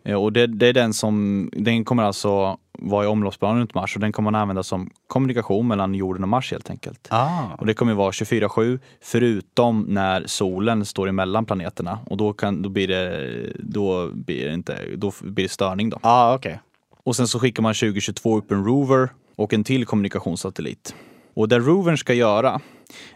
[0.05, 3.95] Eh, Och det, det är den som, den kommer alltså vara i omloppsbanan runt Mars
[3.97, 7.09] och den kommer man använda som kommunikation mellan jorden och Mars helt enkelt.
[7.11, 7.43] Ah.
[7.59, 12.69] Och det kommer vara 24-7 förutom när solen står emellan planeterna och då, kan, då,
[12.69, 15.91] blir, det, då, blir, det inte, då blir det störning.
[15.91, 15.99] Då.
[16.03, 16.61] ah, okej.
[17.05, 20.95] Och sen så skickar man 2022 upp en rover och en till kommunikationssatellit.
[21.37, 22.61] Och det rovern ska göra,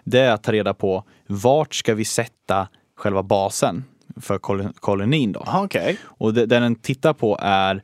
[0.05, 3.85] det är att ta reda på vart ska vi sätta själva basen
[4.21, 5.43] för kol- kolonin då.
[5.47, 5.99] Ah, okej.
[6.05, 7.83] Och det, det den tittar på är,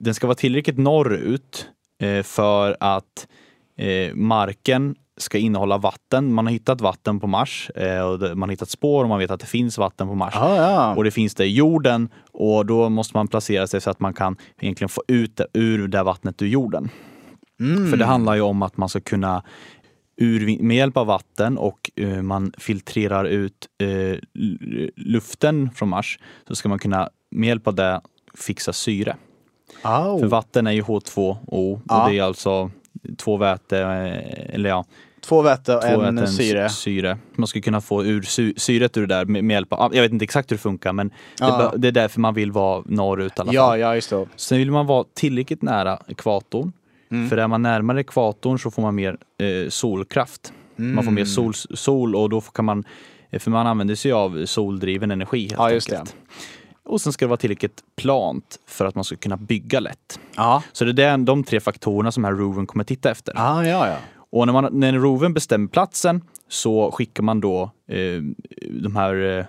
[0.00, 1.68] den ska vara tillräckligt norrut
[2.00, 3.26] eh, för att
[3.78, 6.34] eh, marken ska innehålla vatten.
[6.34, 9.30] Man har hittat vatten på Mars eh, och man har hittat spår och man vet
[9.30, 10.34] att det finns vatten på Mars.
[10.36, 10.94] Ah, ja.
[10.94, 14.14] Och det finns det i jorden och då måste man placera sig så att man
[14.14, 16.90] kan egentligen få ut det ur det vattnet ur jorden.
[17.60, 17.90] Mm.
[17.90, 19.42] För det handlar ju om att man ska kunna
[20.16, 26.54] ur, med hjälp av vatten och eh, man filtrerar ut l- luften från Mars så
[26.54, 28.00] ska man kunna med hjälp av det
[28.34, 29.16] fixa syre.
[29.82, 30.18] Au.
[30.20, 32.08] För vatten är ju H2O och Ja.
[32.08, 32.70] det är alltså
[33.16, 34.84] två väte, eh, eller ja,
[35.20, 36.68] Två väte och en väten syre.
[36.68, 37.18] syre.
[37.36, 40.02] Man ska kunna få ur sy syret ur det där med, med hjälp av, jag
[40.02, 41.70] vet inte exakt hur det funkar men Ja.
[41.72, 43.54] det, det är därför man vill vara norrut i alla fall.
[43.54, 44.26] Ja, ja, just det.
[44.36, 46.72] Sen vill man vara tillräckligt nära ekvatorn.
[47.14, 47.28] Mm.
[47.28, 50.52] För är man närmare ekvatorn så får man mer eh, solkraft.
[50.76, 51.26] Man får mer Mm.
[51.26, 52.84] sol, sol och då kan man,
[53.30, 56.16] eh, för man använder sig av soldriven energi helt Ja, just enkelt.
[56.84, 60.20] Och sen ska det vara tillräckligt plant för att man ska kunna bygga lätt.
[60.36, 60.62] Ja.
[60.72, 63.34] Så det är de tre faktorerna som här rovern kommer titta efter.
[63.36, 63.96] Ah, ja, ja.
[64.30, 68.22] Och när, man, när rovern bestämmer platsen så skickar man då eh,
[68.70, 69.44] de här eh,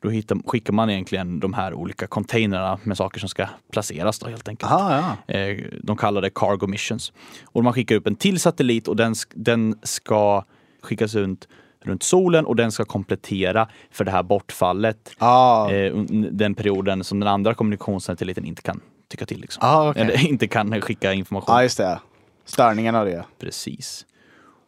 [0.00, 4.28] då hittar, skickar man egentligen de här olika containrarna med saker som ska placeras då
[4.28, 4.72] helt enkelt.
[4.72, 5.34] Ah, ja.
[5.34, 7.12] Eh, De kallar det cargo missions.
[7.44, 10.44] Och man skickar upp en till satellit och den, den ska
[10.82, 11.48] skickas runt,
[11.84, 15.10] runt solen och den ska komplettera för det här bortfallet.
[15.18, 15.70] Ah.
[15.70, 15.94] Eh,
[16.30, 19.40] den perioden som den andra kommunikationssatelliten inte kan tycka till.
[19.40, 19.60] Liksom.
[19.66, 20.02] Ah, okej.
[20.02, 21.54] Eller inte kan skicka information.
[21.54, 21.98] Ja, just det.
[22.44, 23.24] Störningen av det.
[23.40, 24.06] Precis.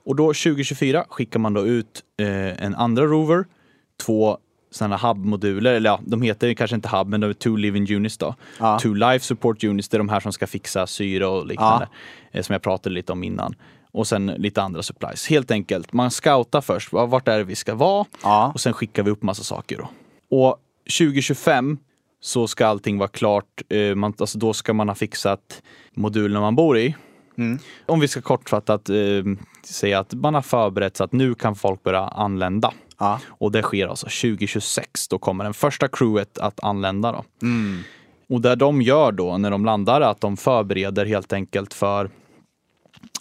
[0.04, 3.44] Och då 2024 skickar man då ut eh, en andra rover,
[4.06, 4.38] två
[4.78, 8.18] sådana hub-moduler, eller ja, de heter kanske inte hub, men de är two living units
[8.18, 8.34] då.
[8.60, 8.78] Ja.
[8.78, 11.88] Two life support units, det är de här som ska fixa syre och liknande,
[12.32, 13.54] eh, som jag pratade lite om innan.
[13.92, 15.26] Och sen lite andra supplies.
[15.28, 18.04] Helt enkelt, man scoutar först, va- vart är det vi ska vara?
[18.22, 18.50] Ja.
[18.54, 19.88] Och sen skickar vi upp massa saker då.
[20.36, 20.56] Och
[20.98, 21.78] 2025
[22.20, 23.62] så ska allting vara klart.
[23.68, 25.62] Eh, man, alltså då ska man ha fixat
[25.94, 26.94] modulerna man bor i.
[27.86, 28.96] Om vi ska kortfattat eh,
[29.64, 32.72] säga att man har förberett så att nu kan folk börja anlända.
[32.98, 33.20] Ja.
[33.28, 35.08] Och det sker alltså 2026.
[35.08, 37.12] Då kommer den första crewet att anlända.
[37.12, 37.24] Då.
[38.34, 42.10] Och det de gör då när de landar är att de förbereder helt enkelt för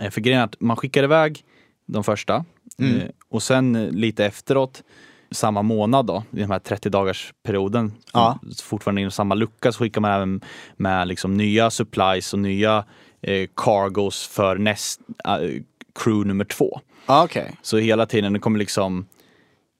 [0.01, 1.43] eh, för grejen är att man skickar iväg
[1.85, 2.35] de första
[2.81, 4.83] eh, och sen eh, lite efteråt
[5.31, 8.39] samma månad då, i den här 30 dagars perioden, Ja.
[8.63, 10.41] fortfarande inom samma lucka, så skickar man även
[10.77, 12.85] med liksom nya supplies och nya
[13.21, 15.61] eh, cargos för näst, eh,
[15.95, 16.79] crew nummer två.
[17.05, 17.55] Ah, Okej.
[17.61, 19.05] Så hela tiden, det kommer liksom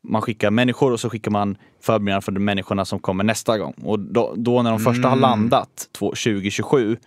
[0.08, 3.74] man skickar människor och så skickar man förberedande för de människorna som kommer nästa gång.
[3.84, 6.98] Och då, då när de första har landat två- 2027,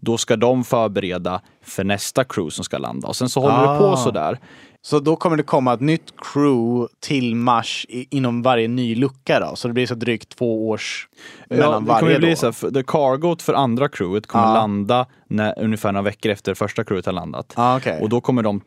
[0.00, 3.08] då ska de förbereda för nästa crew som ska landa.
[3.08, 3.96] Och sen så håller det på Ah.
[3.96, 4.38] sådär.
[4.82, 9.40] Så då kommer det komma ett nytt crew till Mars i, inom varje ny lucka
[9.40, 9.56] då?
[9.56, 11.08] Så det blir så drygt två års
[11.48, 12.36] Ja, mellan det kommer varje bli då?
[12.36, 14.54] så här, för det cargot för andra crewet kommer Ja.
[14.54, 17.52] landa när, ungefär några veckor efter första crewet har landat.
[17.56, 18.00] Ah, okej.
[18.02, 18.60] Och då kommer de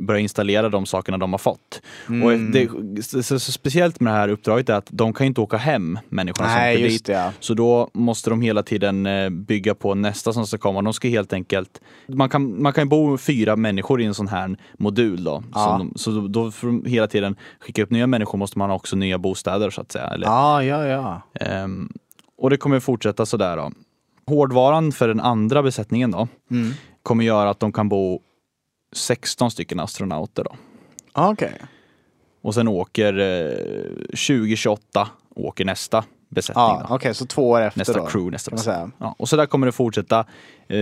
[0.00, 1.82] börja installera de sakerna de har fått.
[2.08, 2.22] Mm.
[2.22, 2.68] Och det,
[3.04, 5.98] så, så, så speciellt med det här uppdraget är att de kan inte åka hem,
[6.08, 7.04] människorna Nej, som åker dit.
[7.04, 7.32] det, ja.
[7.40, 10.82] Så då måste de hela tiden eh, bygga på nästa som ska komma.
[10.82, 14.56] De ska helt enkelt, man kan, man kan bo fyra människor i en sån här
[14.78, 15.42] modul då.
[15.54, 18.70] Så, de, så då, då får de hela tiden skicka upp nya människor måste man
[18.70, 20.06] ha också nya bostäder så att säga.
[20.06, 21.22] Eller, Ja, ja, ja.
[21.40, 21.88] Ehm,
[22.38, 23.72] och det kommer fortsätta sådär då.
[24.26, 26.72] Hårdvaran för den andra besättningen då Mm.
[27.02, 28.20] kommer göra att de kan bo
[28.96, 30.50] 16 stycken astronauter då.
[31.12, 31.52] Okej.
[32.42, 33.50] Och sen åker eh,
[34.10, 36.64] 2028 åker nästa besättning.
[36.64, 36.94] Ja, då.
[36.94, 38.06] okej, så två år efter Nästa då.
[38.06, 38.92] crew, nästa besättning.
[38.98, 40.18] Ja, och så där kommer det fortsätta
[40.68, 40.78] eh,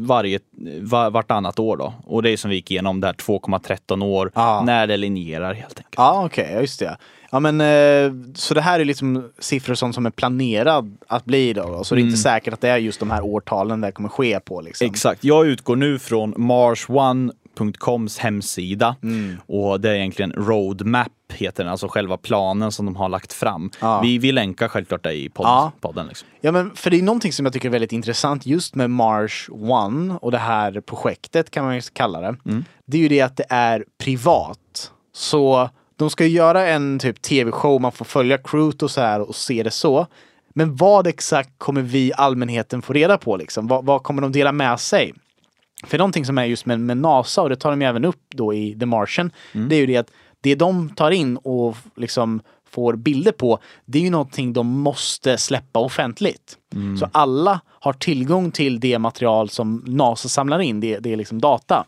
[0.00, 0.40] varje,
[0.80, 1.94] var, vartannat år då.
[2.06, 4.62] Och det är som vi gick igenom där 2,13 år Ja.
[4.66, 5.94] när det linjerar helt enkelt.
[5.96, 6.96] Ja, okej, ja, just det.
[7.30, 11.52] Ja, men eh, så det här är liksom siffror som, som är planerad att bli
[11.52, 11.84] då, då.
[11.84, 14.40] Så det är inte säkert att det är just de här årtalen det kommer ske
[14.40, 14.86] på liksom.
[14.86, 15.24] Exakt.
[15.24, 19.36] Jag utgår nu från Mars1.coms hemsida Mm.
[19.46, 23.70] och det är egentligen Roadmap heter den, alltså själva planen som de har lagt fram.
[23.80, 24.00] Ja.
[24.00, 25.72] Vi, vi länkar självklart det i podd, Ja.
[25.80, 26.06] podden.
[26.06, 26.28] Liksom.
[26.40, 29.48] Ja, men för det är någonting som jag tycker är väldigt intressant just med Mars
[29.52, 32.36] One och det här projektet kan man ju kalla det.
[32.86, 34.92] Det är ju det att det är privat.
[35.12, 39.20] Så de ska ju göra en typ tv-show, man får följa crewet och så här
[39.20, 40.06] och se det så.
[40.54, 43.66] Men vad exakt kommer vi allmänheten få reda på liksom?
[43.66, 45.14] Vad, vad kommer de dela med sig?
[45.84, 48.54] För någonting som är just med, med NASA och det tar de även upp då
[48.54, 49.30] i The Martian.
[49.68, 50.10] Det är ju det att
[50.40, 55.38] det de tar in och liksom får bilder på, det är ju någonting de måste
[55.38, 56.58] släppa offentligt.
[56.98, 61.40] Så alla har tillgång till det material som NASA samlar in, det, det är liksom
[61.40, 61.84] data.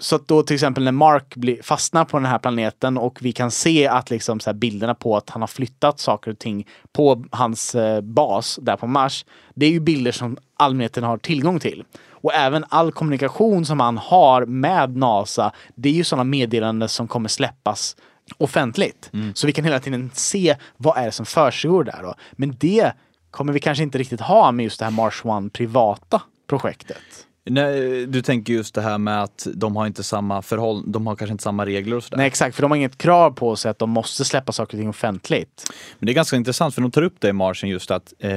[0.00, 3.32] Så att då till exempel när Mark blir, fastnar på den här planeten och vi
[3.32, 7.24] kan se att liksom så bilderna på att han har flyttat saker och ting på
[7.30, 9.24] hans eh, bas där på Mars.
[9.54, 11.84] Det är ju bilder som allmänheten har tillgång till.
[12.10, 17.08] Och även all kommunikation som han har med NASA, det är ju sådana meddelanden som
[17.08, 17.96] kommer släppas
[18.38, 19.10] offentligt.
[19.34, 22.14] Så vi kan hela tiden se vad är det som försiggår där då.
[22.32, 22.92] Men det
[23.30, 27.26] kommer vi kanske inte riktigt ha med just det här Mars One privata projektet.
[27.44, 31.16] Nej, du tänker just det här med att de har inte samma förhåll, de har
[31.16, 32.16] kanske inte samma regler och sådär.
[32.16, 34.80] Nej exakt, för de har inget krav på sig att de måste släppa saker och
[34.80, 35.64] ting offentligt.
[35.98, 38.30] Men det är ganska intressant för de tar upp det i marschen just att eh,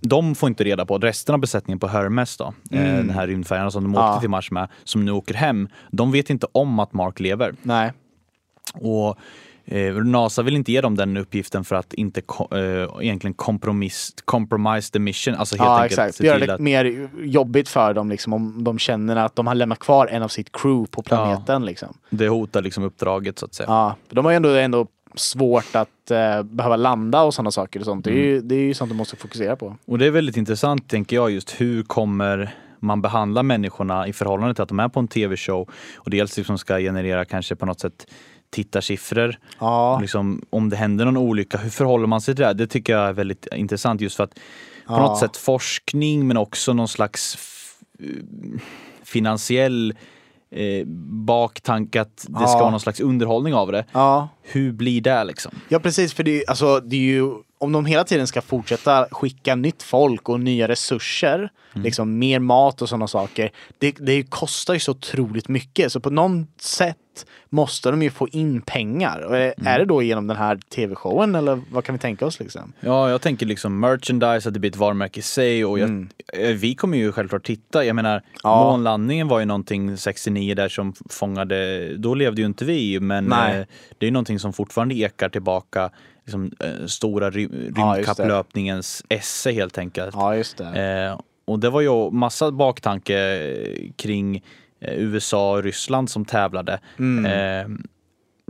[0.00, 3.72] de får inte reda på, resten av besättningen på Hermes då, eh, den här rymdfärjan
[3.72, 4.14] som de åkte Mm.
[4.14, 4.20] Ja.
[4.20, 7.54] till Mars med, som nu åker hem, de vet inte om att Mark lever.
[7.62, 7.92] Nej.
[8.74, 9.14] Och eh,
[10.04, 12.58] NASA vill inte ge dem den uppgiften för att inte eh,
[13.00, 17.68] egentligen kompromiss, compromise the mission, alltså helt Ja enkelt exakt, göra det att mer jobbigt
[17.68, 20.90] för dem liksom, om de känner att de har lämnat kvar en av sitt crew
[20.90, 21.64] på planeten.
[21.64, 21.96] Liksom.
[22.10, 23.66] det hotar liksom uppdraget så att säga.
[23.68, 27.86] Ja, de har ju ändå, ändå svårt att eh, behöva landa och sådana saker och
[27.86, 28.04] sånt.
[28.04, 29.76] Det, är ju, det är ju sånt de måste fokusera på.
[29.84, 34.54] Och det är väldigt intressant tänker jag just hur kommer man behandla människorna i förhållande
[34.54, 37.80] till att de är på en tv-show och dels liksom ska generera kanske på något
[37.80, 38.06] sätt
[38.54, 39.38] tittarsiffror.
[39.58, 42.52] Ja, Liksom, om det händer någon olycka, hur förhåller man sig till det?
[42.52, 44.40] Det tycker jag är väldigt intressant just för att på
[44.94, 44.98] Ja.
[44.98, 47.80] något sätt forskning men också någon slags f-
[49.04, 49.94] finansiell
[50.50, 50.86] eh,
[51.26, 52.58] baktanke att det ska Ja.
[52.58, 53.84] vara någon slags underhållning av det.
[53.92, 54.28] ja.
[54.46, 55.52] Hur blir det liksom?
[55.68, 59.54] Ja precis, för det, alltså, det är ju om de hela tiden ska fortsätta skicka
[59.54, 63.50] nytt folk och nya resurser, liksom mer mat och sådana saker.
[63.78, 66.96] Det, det kostar ju så otroligt mycket så på något sätt
[67.50, 69.20] måste de ju få in pengar.
[69.20, 72.40] Och är, är det då genom den här tv-showen eller vad kan vi tänka oss
[72.40, 72.72] liksom?
[72.80, 76.48] Ja, jag tänker liksom merchandise, att det blir ett varumärke i sig och jag, eh,
[76.56, 77.84] vi kommer ju självklart titta.
[77.84, 78.64] Jag menar, Ja.
[78.70, 83.58] månlandningen var ju någonting 69 där som fångade, då levde ju inte vi, men Nej.
[83.58, 83.66] eh,
[83.98, 85.90] det är ju någonting som fortfarande ekar tillbaka,
[86.24, 90.14] liksom, eh, stora ry- Ja, rymdkapplöpningens esse helt enkelt.
[90.14, 90.82] Ja just det.
[91.10, 93.46] Eh, och det var ju massa baktanke
[93.96, 94.36] kring
[94.80, 96.78] eh, USA och Ryssland som tävlade.
[96.98, 97.26] Mm.
[97.26, 97.76] Eh,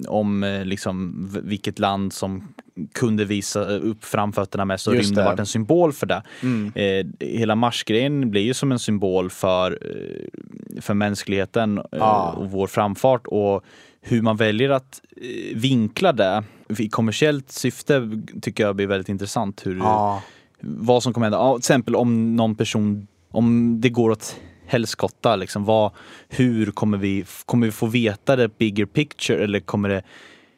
[0.09, 2.55] om eh, liksom vilket land som
[2.94, 5.31] kunde visa upp framfötterna mest och Just rymden det.
[5.31, 6.23] varit en symbol för det.
[6.42, 6.73] Mm.
[6.75, 12.31] Eh, hela Marsgrejen blir ju som en symbol för, eh, för mänskligheten Ja.
[12.38, 13.64] och vår framfart och
[14.07, 16.45] hur man väljer att eh, vinkla det
[16.79, 18.11] i kommersiellt syfte
[18.43, 19.67] tycker jag blir väldigt intressant.
[19.67, 20.23] Hur, Ja.
[20.61, 21.38] vad som kommer hända.
[21.38, 24.37] Ja, till exempel om någon person, om det går åt
[24.67, 25.90] helskotta, liksom, vad,
[26.29, 30.03] hur kommer vi, kommer vi få veta det bigger picture eller kommer, det,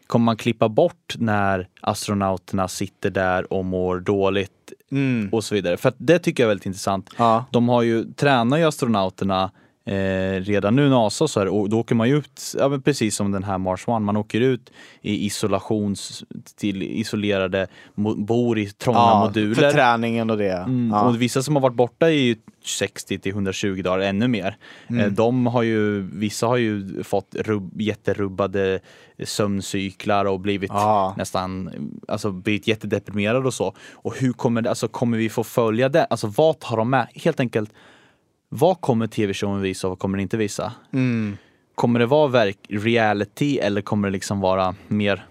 [0.06, 4.50] kommer man klippa bort när astronauterna sitter där och mår dåligt
[4.90, 5.28] Mm.
[5.32, 5.76] och så vidare.
[5.76, 7.10] För att det tycker jag är väldigt intressant.
[7.18, 7.44] Ja.
[7.52, 9.50] De har ju, tränar ju astronauterna
[9.86, 13.32] eh, redan nu NASA så här, och då åker man ju ut, ja, precis som
[13.32, 14.70] den här Mars One, man åker ut
[15.02, 16.24] i isolations,
[16.56, 17.66] till isolerade,
[18.16, 19.54] bor i trånga Ja, moduler.
[19.54, 20.52] för träningen och det.
[20.56, 21.02] Mm, Ja.
[21.08, 24.56] Och vissa som har varit borta i 60 till 120 dagar, ännu mer.
[24.90, 25.00] Mm.
[25.00, 28.80] Eh, De har ju, vissa har ju fått rubb, jätterubbade
[29.24, 31.14] sömncyklar och blivit Ja.
[31.18, 31.70] nästan,
[32.08, 33.74] alltså blivit jättedeprimerade och så.
[33.92, 36.04] Och hur kommer det, alltså kommer vi få följa det?
[36.04, 37.06] Alltså vad tar de med?
[37.14, 37.70] Helt enkelt,
[38.58, 40.72] vad kommer tv-showen visa och vad kommer den inte visa?
[40.92, 41.36] Mm.
[41.74, 45.26] Kommer det vara verk, reality eller kommer det liksom vara mer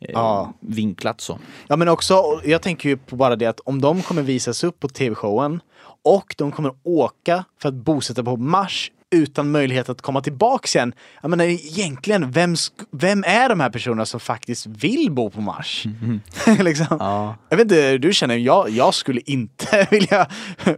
[0.00, 0.52] eh, Ja.
[0.60, 1.38] vinklat så?
[1.68, 4.80] Ja men också, jag tänker ju på bara det att om de kommer visas upp
[4.80, 5.60] på tv-showen
[6.04, 10.92] och de kommer åka för att bosätta på Mars utan möjlighet att komma tillbaks igen.
[11.22, 12.54] Jag menar egentligen, vem,
[12.90, 15.86] vem är de här personerna som faktiskt vill bo på Mars?
[16.58, 16.86] liksom.
[16.90, 17.36] Ja.
[17.48, 20.26] Jag vet inte hur du känner, jag, jag skulle inte vilja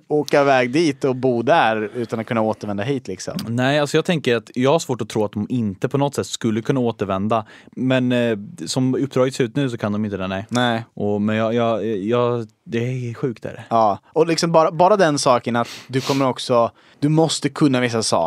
[0.08, 3.34] åka iväg dit och bo där utan att kunna återvända hit liksom.
[3.48, 6.14] Nej, alltså jag tänker att jag har svårt att tro att de inte på något
[6.14, 7.46] sätt skulle kunna återvända.
[7.76, 10.46] Men eh, som uppdraget ser ut nu så kan de inte det, nej.
[10.48, 10.84] Nej.
[10.94, 13.66] Och, men jag, jag, jag, det är sjukt där.
[13.70, 18.02] Ja, och liksom bara, bara den saken att du kommer också, du måste kunna vissa
[18.02, 18.23] saker.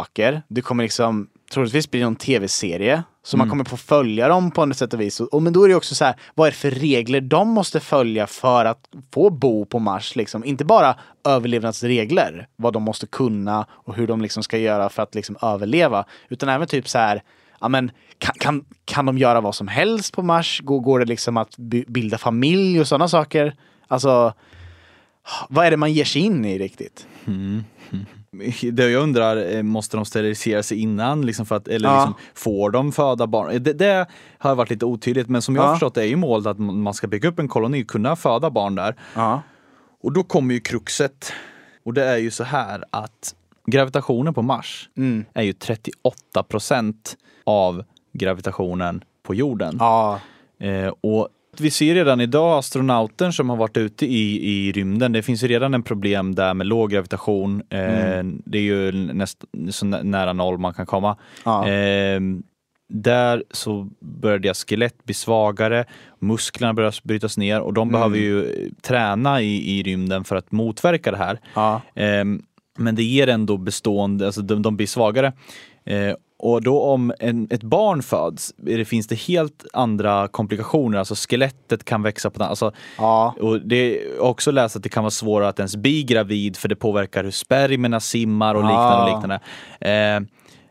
[0.48, 3.04] Du kommer liksom troligtvis bli någon tv-serie.
[3.24, 5.20] Så man kommer få följa dem på något sätt och vis.
[5.20, 7.80] Och, men då är det också så här, vad är det för regler de måste
[7.80, 8.80] följa för att
[9.14, 10.46] få bo på Mars liksom?
[10.46, 15.16] Inte bara överlevnadsregler, vad de måste kunna och hur de liksom ska göra för att
[15.16, 16.06] liksom överleva.
[16.30, 17.24] Utan även typ så här,
[17.60, 20.62] ja men kan, kan, kan de göra vad som helst på Mars?
[20.64, 21.58] Går, går det liksom att
[21.88, 23.56] bilda familj och sådana saker?
[23.88, 24.34] Alltså,
[25.50, 27.08] vad är det man ger sig in i riktigt?
[28.72, 31.26] Det jag undrar, eh, måste de sterilisera sig innan?
[31.26, 31.96] Liksom för att, eller Ja.
[31.96, 33.64] liksom, får de föda barn?
[33.64, 34.06] Det, det
[34.38, 35.74] har varit lite otydligt, men som jag har Ja.
[35.76, 38.50] förstått det är ju målet att man ska bygga upp en koloni och kunna föda
[38.50, 38.96] barn där.
[39.16, 39.42] Ja.
[40.04, 41.32] Och då kommer ju kruxet.
[41.86, 43.36] Och det är ju så här att
[43.68, 45.26] gravitationen på Mars Mm.
[45.34, 49.80] är ju 38 procent av gravitationen på jorden.
[50.60, 51.30] Eh, och
[51.62, 55.12] vi ser redan idag astronauter som har varit ute i, i rymden.
[55.12, 57.62] Det finns ju redan en problem där med låg gravitation.
[57.70, 61.18] Eh, Det är ju näst, så nä- nära noll man kan komma.
[61.46, 61.68] Ja.
[61.70, 62.20] Eh,
[62.90, 65.86] där så börjar deras skelett bli svagare,
[66.20, 70.52] musklerna börjar brytas ner och de behöver ju eh, träna i, i rymden för att
[70.52, 71.40] motverka det här.
[71.54, 71.82] Ja.
[71.96, 72.42] Ehm,
[72.80, 75.34] men det ger ändå bestående, alltså de, de blir svagare.
[75.88, 81.16] Eh, och då om en, ett barn föds, det, finns det helt andra komplikationer, alltså
[81.18, 83.36] skelettet kan växa på alltså, Ja.
[83.42, 86.68] och det är också läst att det kan vara svårare att ens bli gravid för
[86.70, 89.04] det påverkar hur spermierna simmar och liknande.
[89.04, 89.40] Och liknande.
[89.80, 90.30] Eh,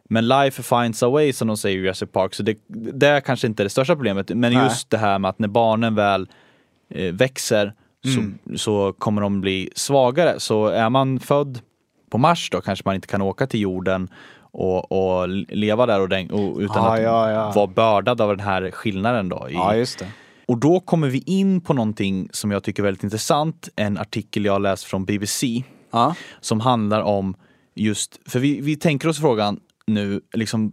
[0.08, 3.20] men life finds a way som de säger i Jurassic Park, så det, det är
[3.20, 4.28] kanske inte det största problemet.
[4.28, 4.64] Men Nej.
[4.64, 6.28] just det här med att när barnen väl
[6.90, 7.72] eh, växer
[8.04, 8.38] så, Mm.
[8.56, 10.40] så kommer de bli svagare.
[10.40, 11.60] Så är man född
[12.10, 14.08] på Mars då kanske man inte kan åka till jorden
[14.58, 17.52] och, och leva där och den, och, utan Ah, att ja, ja.
[17.54, 19.46] vara bördad av den här skillnaden då.
[19.50, 20.08] I, ja, just det.
[20.48, 23.68] och då kommer vi in på någonting som jag tycker är väldigt intressant.
[23.76, 26.14] En artikel jag läst från BBC Ja.
[26.40, 27.34] som handlar om
[27.74, 30.72] just, för vi, vi tänker oss frågan nu, liksom,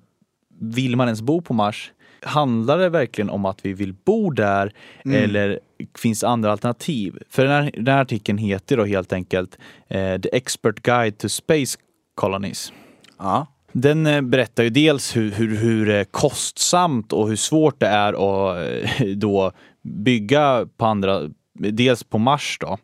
[0.62, 1.92] vill man ens bo på Mars?
[2.26, 4.74] Handlar det verkligen om att vi vill bo där
[5.06, 5.60] eller
[5.98, 7.18] finns andra alternativ?
[7.30, 11.30] För den här, den här artikeln heter då helt enkelt eh, The Expert Guide to
[11.30, 11.78] Space
[12.16, 12.74] Colonies.
[13.20, 13.48] Ja.
[13.74, 18.14] Den eh, berättar ju dels hur, hur, hur eh, kostsamt och hur svårt det är
[18.14, 18.58] att
[19.00, 22.78] eh, då bygga på andra, dels på Mars då.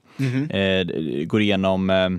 [0.58, 2.10] Eh, det går igenom eh,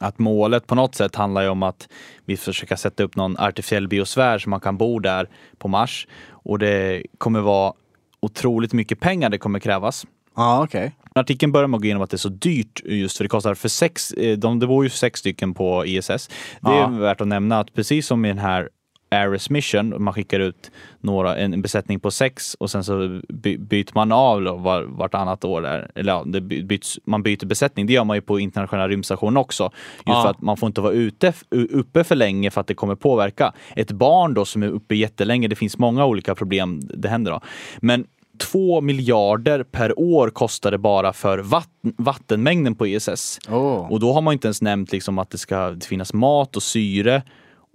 [0.00, 1.88] att målet på något sätt handlar ju om att
[2.24, 6.06] vi försöker sätta upp någon artificiell biosfär så man kan bo där på Mars.
[6.28, 7.72] Och det kommer vara
[8.20, 10.06] otroligt mycket pengar det kommer krävas.
[10.36, 10.92] Ja, okej.
[11.14, 13.54] Artikeln börjar med att gå igenom att det är så dyrt just för det kostar
[13.54, 16.28] för sex, eh, de, det bor ju sex stycken på ISS.
[16.60, 16.86] Det är Ja.
[16.88, 18.68] värt att nämna att precis som i den här
[19.12, 20.70] Ares Mission, man skickar ut
[21.00, 25.62] några, en besättning på sex och sen så by, byter man av var, vartannat år
[25.62, 25.90] där.
[25.94, 27.86] Eller ja, det by- byts, man byter besättning.
[27.86, 29.62] Det gör man ju på internationella rymdstationen också.
[29.64, 29.72] Just
[30.06, 30.22] Ja.
[30.22, 31.32] för att man får inte vara ute,
[31.70, 33.52] uppe för länge för att det kommer påverka.
[33.76, 37.40] Ett barn då som är uppe jättelänge, det finns många olika problem det händer då.
[37.80, 38.04] Men
[38.40, 43.38] 2 miljarder per år kostar det bara för vatten, vattenmängden på ISS.
[43.48, 43.92] Oh.
[43.92, 47.22] Och då har man inte ens nämnt liksom att det ska finnas mat och syre.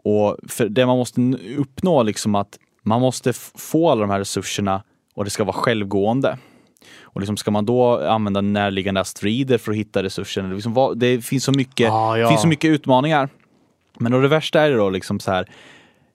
[0.03, 1.21] Och för det man måste
[1.57, 4.83] uppnå liksom att man måste få alla de här resurserna
[5.15, 6.37] och det ska vara självgående.
[7.01, 10.47] Och liksom ska man då använda närliggande asteroider för att hitta resurserna?
[10.49, 12.29] Det, liksom, vad- det finns så mycket, Ah, ja.
[12.29, 13.29] finns så mycket utmaningar.
[13.99, 15.49] Men då det värsta är det då liksom så här,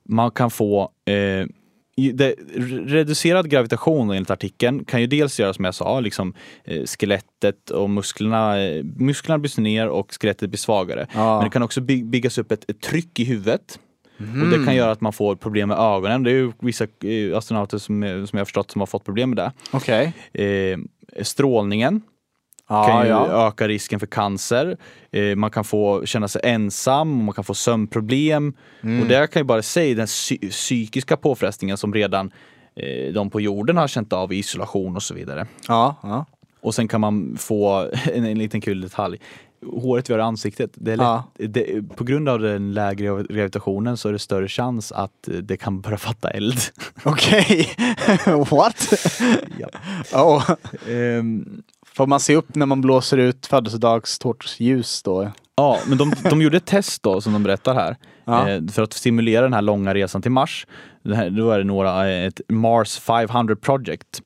[0.09, 1.47] man kan få eh,
[1.97, 6.85] det, re- reducerad gravitation enligt artikeln kan ju dels göra som jag sa, liksom eh,
[6.85, 11.07] skelettet och musklerna, eh, musklerna bryts ner och skelettet blir svagare.
[11.15, 11.37] Ja.
[11.37, 13.79] Men det kan också by- byggas upp ett, ett tryck i huvudet.
[14.43, 16.23] Och det kan göra att man får problem med ögonen.
[16.23, 19.05] Det är ju vissa eh, astronauter som, eh, som jag har förstått som har fått
[19.05, 19.53] problem med det.
[19.71, 20.13] Okej.
[20.33, 20.79] Eh,
[21.23, 22.03] strålningen
[22.73, 23.49] Ja, kan ju ja.
[23.49, 24.77] öka risken för cancer.
[25.13, 28.53] Eh, man kan få känna sig ensam, man kan få sömnproblem.
[28.83, 29.03] Mm.
[29.03, 32.31] Och det kan ju bara säga den psy- psykiska påfrestningen som redan
[32.77, 35.47] eh, de på jorden har känt av i isolation och så vidare.
[35.69, 36.27] ja, ja.
[36.63, 39.19] Och sen kan man få en, en liten kul detalj.
[39.83, 41.25] Håret vi har i ansiktet, det är lätt, Ja.
[41.37, 45.57] det, på grund av den lägre gravitationen så är det större chans att eh, det
[45.57, 46.59] kan börja fatta eld.
[47.05, 47.69] Okej.
[48.51, 48.93] What?
[49.59, 49.69] Ja.
[50.23, 50.51] Oh.
[50.95, 51.63] Ehm,
[51.95, 55.33] Får man se upp när man blåser ut födelsedagstårtsljus då?
[55.57, 57.97] Ja, men de, de gjorde ett test då som de berättar här.
[58.25, 58.49] Ja.
[58.49, 60.67] Eh, för att stimulera den här långa resan till Mars.
[61.03, 64.23] Det här, då är det några, eh, ett Mars 500 Project.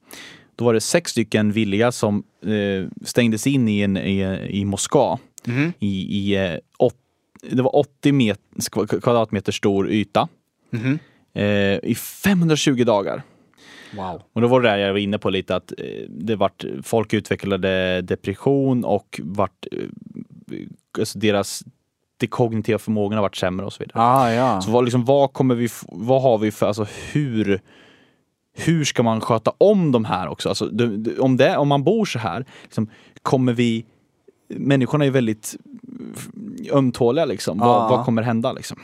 [0.57, 5.19] Då var det sex stycken villiga som eh, stängdes in i, en, i, i Moskva.
[5.45, 5.73] Mhm.
[5.79, 6.95] I, i, eh, åt,
[7.51, 8.41] det var 80 met,
[9.03, 10.29] kvadratmeter stor yta.
[11.35, 13.23] Eh, I 520 dagar.
[13.97, 14.23] Wow.
[14.33, 17.13] Och då var det där jag var inne på lite att eh, det vart, folk
[17.13, 19.89] utvecklade depression och vart, eh,
[20.99, 21.65] alltså deras
[22.17, 24.03] de kognitiva förmågorna varit sämre och så vidare.
[24.03, 24.61] Ah, ja.
[24.61, 27.61] Så vad, liksom, vad kommer vi, vad har vi för, alltså hur,
[28.53, 30.49] hur ska man sköta om de här också?
[30.49, 30.71] Alltså,
[31.19, 32.91] om, det, om man bor så här, liksom,
[33.23, 33.85] kommer vi,
[34.49, 35.57] människorna är väldigt
[36.73, 37.59] ömtåliga liksom.
[37.59, 38.79] Vad, vad kommer hända liksom?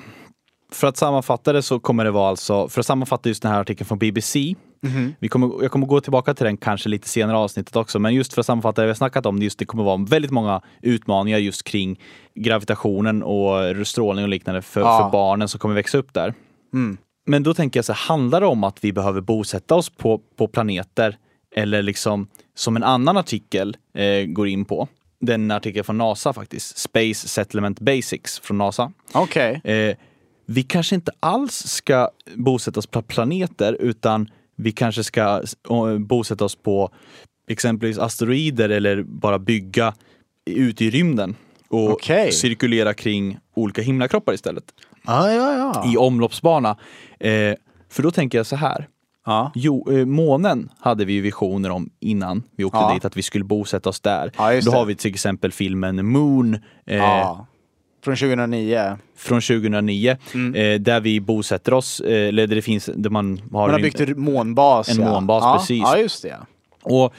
[0.73, 3.61] För att sammanfatta det så kommer det vara alltså, för att sammanfatta just den här
[3.61, 5.15] artikeln från BBC, Mhm.
[5.19, 8.33] vi kommer, jag kommer gå tillbaka till den kanske lite senare avsnittet också, men just
[8.35, 11.39] för att sammanfatta det vi har snackat om, just det kommer vara väldigt många utmaningar
[11.39, 12.01] just kring
[12.35, 14.99] gravitationen och strålning och liknande för, Ja.
[15.05, 16.35] för barnen som kommer växa upp där.
[16.75, 16.97] Mm.
[17.27, 20.21] Men då tänker jag så här, handlar det om att vi behöver bosätta oss på,
[20.37, 21.17] på planeter
[21.57, 24.89] eller liksom som en annan artikel eh, går in på,
[25.21, 28.93] den artikeln från NASA faktiskt, Space Settlement Basics från NASA.
[29.13, 29.61] Okej.
[29.65, 29.97] Eh,
[30.47, 36.45] vi kanske inte alls ska bosätta oss på planeter utan vi kanske ska eh, bosätta
[36.45, 36.91] oss på
[37.49, 39.95] exempelvis asteroider eller bara bygga
[40.51, 41.35] ut i rymden
[41.69, 42.33] och Okej.
[42.33, 44.65] cirkulera kring olika himlakroppar istället
[45.05, 45.93] Ah, ja, ja.
[45.93, 46.77] i omloppsbana.
[47.21, 47.55] Eh,
[47.89, 48.89] för då tänker jag så här.
[49.27, 49.53] ja.
[49.55, 52.95] Jo, eh, månen hade vi ju visioner om innan vi åkte Ja.
[52.95, 54.33] dit, att vi skulle bosätta oss där.
[54.65, 56.55] Då har vi till exempel filmen Moon
[56.87, 57.41] eh.
[58.05, 58.97] Från 2009.
[59.17, 63.49] från 2009 eh, där vi bosätter oss, eh, eller där det finns, där man har,
[63.51, 64.89] Man har en- byggt en månbas.
[64.89, 65.11] en ja.
[65.13, 65.57] månbas, ja.
[65.59, 65.83] precis.
[65.83, 66.37] Ja, just det.
[66.83, 67.15] Och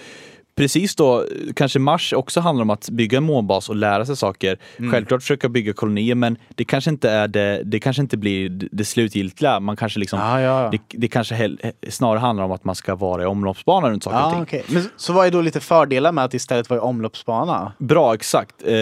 [0.56, 1.26] precis då,
[1.56, 4.58] kanske Mars också handlar om att bygga en månbas och lära sig saker.
[4.78, 4.92] Mm.
[4.92, 8.86] Självklart försöka bygga kolonier men det kanske inte är det, det kanske inte blir det-
[8.86, 9.60] slutgiltiga.
[9.60, 11.60] Man kanske liksom, Ja, ja, det, det kanske hell,
[11.90, 14.42] snarare handlar om att man ska vara i omloppsbana runt saker och Ja, ting.
[14.42, 14.64] okej.
[14.68, 17.74] Men så vad är då lite fördelar med att istället vara i omloppsbana?
[17.78, 18.56] Bra, exakt.
[18.66, 18.74] Eh,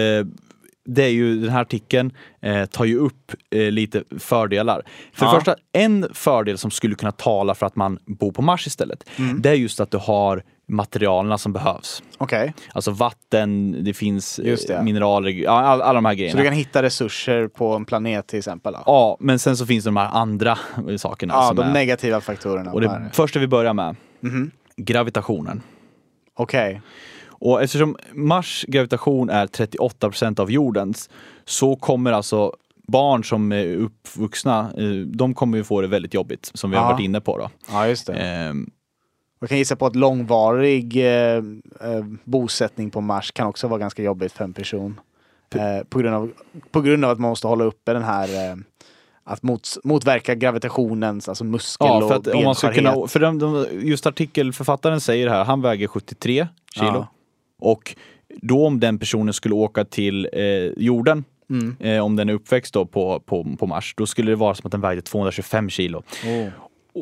[0.84, 2.12] det är ju, den här artikeln
[2.42, 4.82] eh, tar ju upp eh, lite fördelar.
[5.12, 5.32] För Ja.
[5.32, 9.04] det första, en fördel som skulle kunna tala för att man bor på Mars istället,
[9.18, 9.42] Mm.
[9.42, 12.02] det är just att du har materialerna som behövs.
[12.18, 12.54] Okej.
[12.72, 14.82] Alltså vatten, det finns eh, det.
[14.82, 16.38] mineraler, ja, all, alla de här Så grejerna.
[16.38, 18.72] du kan hitta resurser på en planet till exempel?
[18.72, 18.78] Då?
[18.86, 20.58] Ja, men sen så finns det de här andra
[20.96, 21.34] sakerna.
[21.34, 22.72] Ja, de är, negativa faktorerna.
[22.72, 23.10] och det är det?
[23.12, 24.50] första vi börjar med, Mhm.
[24.76, 25.62] gravitationen.
[26.34, 26.80] Okej.
[27.40, 31.10] Och eftersom Mars gravitation är 38% av jordens
[31.44, 32.52] så kommer alltså
[32.88, 36.84] barn som är uppvuxna, eh, de kommer ju få det väldigt jobbigt som vi har
[36.84, 36.92] Ja.
[36.92, 37.50] varit inne på då.
[37.70, 38.12] Ja, just det.
[38.12, 38.70] Ehm,
[39.40, 44.02] Jag kan gissa på att långvarig eh, eh, bosättning på Mars kan också vara ganska
[44.02, 45.00] jobbigt för en person.
[45.54, 46.32] Eh, på, grund av,
[46.70, 48.56] på grund av att man måste hålla uppe den här eh,
[49.24, 53.10] att mot, motverka gravitationens, alltså muskel Ja, för och att om man ska kunna, benskörhet.
[53.72, 56.86] för just artikelförfattaren säger här, han väger 73 kilo.
[56.86, 57.08] Ja.
[57.60, 57.96] Och
[58.42, 60.42] då om den personen skulle åka till eh,
[60.76, 61.76] jorden, Mm.
[61.80, 64.66] eh, om den är uppväxt då på, på, på Mars, då skulle det vara som
[64.66, 65.98] att den vägde 225 kilo.
[66.24, 66.48] Oh.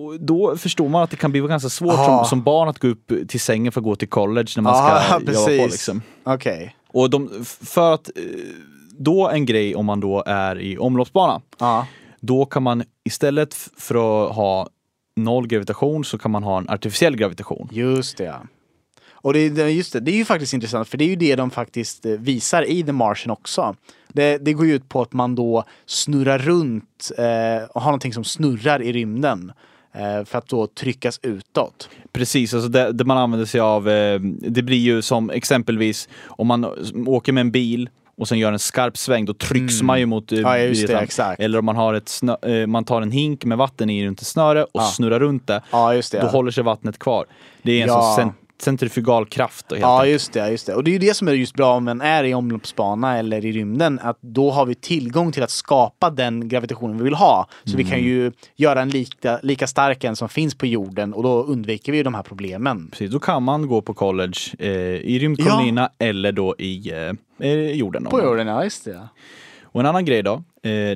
[0.02, 2.88] Och då förstår man att det kan bli ganska svårt som, som barn att gå
[2.88, 5.32] upp till sängen för att gå till college när man Ja, ska jobba på.
[5.46, 5.72] precis.
[5.72, 6.02] Liksom.
[6.24, 6.76] Okej.
[6.88, 8.22] Och de, för att eh,
[8.98, 11.86] då en grej om man då är i omloppsbana, Ja.
[12.20, 13.94] då kan man istället för
[14.28, 14.68] att ha
[15.16, 17.68] noll gravitation så kan man ha en artificiell gravitation.
[17.72, 18.40] Just det, ja.
[19.20, 21.50] Och det, just det, det är ju faktiskt intressant för det är ju det de
[21.50, 23.74] faktiskt eh, visar i The Martian också.
[24.12, 28.12] Det, det går ju ut på att man då snurrar runt eh, och har någonting
[28.12, 29.52] som snurrar i rymden.
[29.94, 31.88] Eh, för att då tryckas utåt.
[32.12, 36.46] Precis, alltså det, det man använder sig av, eh, det blir ju som exempelvis om
[36.46, 36.64] man
[37.06, 40.32] åker med en bil och sen gör en skarp sväng, då trycks man ju mot
[40.32, 41.36] Ja, det.
[41.38, 44.26] Eller om man har ett snö, man tar en hink med vatten i runt ett
[44.26, 45.62] snöre och snurrar runt det.
[45.70, 46.20] Ja, just det.
[46.20, 47.26] Då håller sig vattnet kvar.
[47.62, 48.16] Det är en Ja.
[48.20, 48.32] sån
[48.62, 49.68] centrifugal kraft.
[49.68, 50.12] Då, helt Ja, enkelt.
[50.12, 50.74] just det, just det.
[50.74, 53.44] Och det är ju det som är just bra om man är i omloppsbana eller
[53.44, 57.48] i rymden, att då har vi tillgång till att skapa den gravitationen vi vill ha.
[57.64, 61.22] Så vi kan ju göra en lika, lika stark en som finns på jorden och
[61.22, 62.88] då undviker vi de här problemen.
[62.90, 67.70] Precis, då kan man gå på college eh, i rymdkolonierna eller då i eh, eh,
[67.70, 68.04] jorden.
[68.04, 69.08] På jorden, ja just det.
[69.62, 70.40] Och en annan grej då, eh,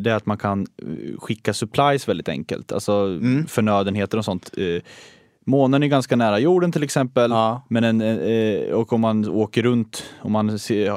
[0.00, 2.72] det är att man kan eh, skicka supplies väldigt enkelt.
[2.72, 3.46] Alltså Mm.
[3.46, 4.50] förnödenheter och sånt.
[5.46, 7.30] Eh, Månen är ganska nära jorden till exempel.
[7.30, 7.62] Ja.
[7.68, 10.48] Men en, eh, och om man åker runt, om man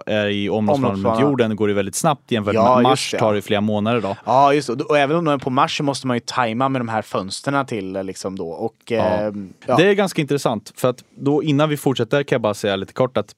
[0.06, 3.18] är i omloppsbana runt jorden, går det väldigt snabbt jämfört Ja, med Mars det.
[3.20, 4.16] tar det flera månader då.
[4.26, 4.70] Ja, just.
[4.70, 6.90] Och, och även om de är på Mars så måste man ju tajma med de
[6.90, 8.50] här fönsterna till eh, liksom då.
[8.50, 9.32] Och, eh,
[9.66, 9.76] ja.
[9.78, 12.94] Det är ganska intressant för att då innan vi fortsätter kan jag bara säga lite
[12.94, 13.36] kort att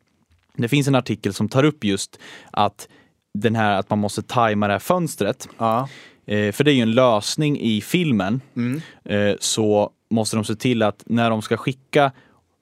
[0.57, 2.19] det finns en artikel som tar upp just
[2.51, 2.87] att
[3.33, 5.47] den här att man måste tajma det här fönstret.
[5.57, 5.89] Ja.
[6.27, 8.41] Eh, för det är ju en lösning i filmen.
[8.55, 8.81] Mm.
[9.05, 12.11] Eh, så måste de se till att när de ska skicka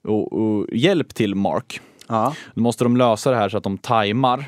[0.04, 2.34] och, och hjälp till Mark, Ja.
[2.54, 4.44] då måste de lösa det här så att de tajmar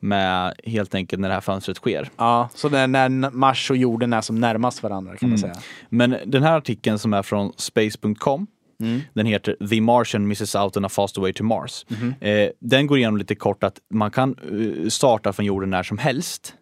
[0.00, 2.10] med helt enkelt när det här fönstret sker.
[2.16, 5.54] ja, så när, när Mars och jorden är som närmast varandra kan man säga.
[5.88, 8.46] Men den här artikeln som är från space.com
[8.80, 9.00] Mm.
[9.14, 11.86] Den heter The Martian Misses Out on a Fast Way to Mars.
[11.88, 12.14] Mhm.
[12.20, 14.34] Eh, den går igenom lite kort att man kan
[14.82, 16.54] eh, starta från jorden när som helst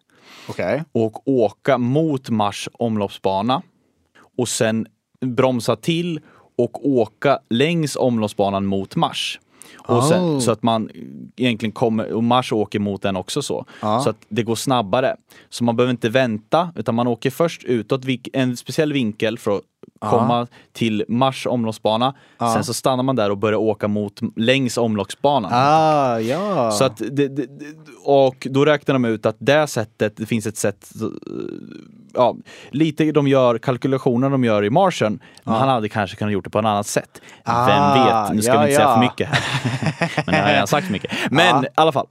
[0.49, 0.83] Okej.
[0.91, 3.61] och åka mot Mars omloppsbana
[4.37, 4.87] och sen
[5.21, 6.19] bromsa till
[6.57, 9.39] och åka längs omloppsbanan mot Mars.
[9.77, 10.39] Och sen, Oh.
[10.39, 10.89] Så att man
[11.35, 13.65] egentligen kommer, och Mars åker mot den också så.
[13.81, 13.99] Ja.
[13.99, 15.15] Så att det går snabbare.
[15.49, 18.01] Så man behöver inte vänta utan man åker först utåt,
[18.33, 19.61] en speciell vinkel för att
[20.09, 22.13] komma till Mars omloppsbana.
[22.53, 25.51] Sen så stannar man där och börjar åka mot längs omloppsbanan.
[25.53, 26.71] Ah, ja.
[26.71, 27.47] Så att det, det,
[28.03, 31.07] och då räknar de ut att det sättet, det finns ett sätt, eh,
[32.13, 32.35] ja,
[32.69, 36.49] lite de gör, kalkylationer de gör i Martian, men han hade kanske kunnat gjort det
[36.49, 37.21] på ett annat sätt.
[37.43, 38.93] Ah, Vem vet, nu ska ja, vi inte säga ja.
[38.93, 40.23] för mycket här.
[40.25, 41.11] men jag har redan sagt mycket.
[41.31, 41.63] Men Ja.
[41.63, 42.07] i alla fall,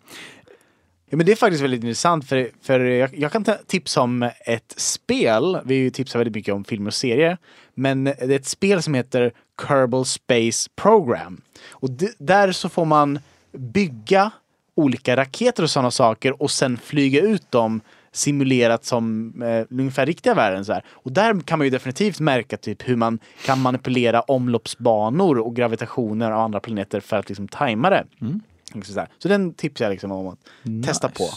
[1.15, 4.31] Ja, men det är faktiskt väldigt intressant för, för jag, jag kan ta, tipsa om
[4.47, 5.59] ett spel.
[5.65, 7.39] Vi tipsar väldigt mycket om filmer och serier.
[7.75, 11.41] Men det är ett spel som heter Kerbal Space Program.
[11.71, 13.19] Och där så får man
[13.53, 14.31] bygga
[14.75, 17.81] olika raketer och sådana saker och sen flyga ut dem
[18.13, 20.65] simulerat som eh, ungefär riktiga världen.
[20.65, 20.85] Så här.
[20.91, 26.31] Och där kan man ju definitivt märka typ hur man kan manipulera omloppsbanor och gravitationer
[26.31, 28.05] av andra planeter för att liksom tajma det.
[28.21, 28.41] Mm.
[28.75, 29.09] Liksom Så, här.
[29.19, 30.39] så den tipsar jag liksom om att
[30.87, 31.31] testa på.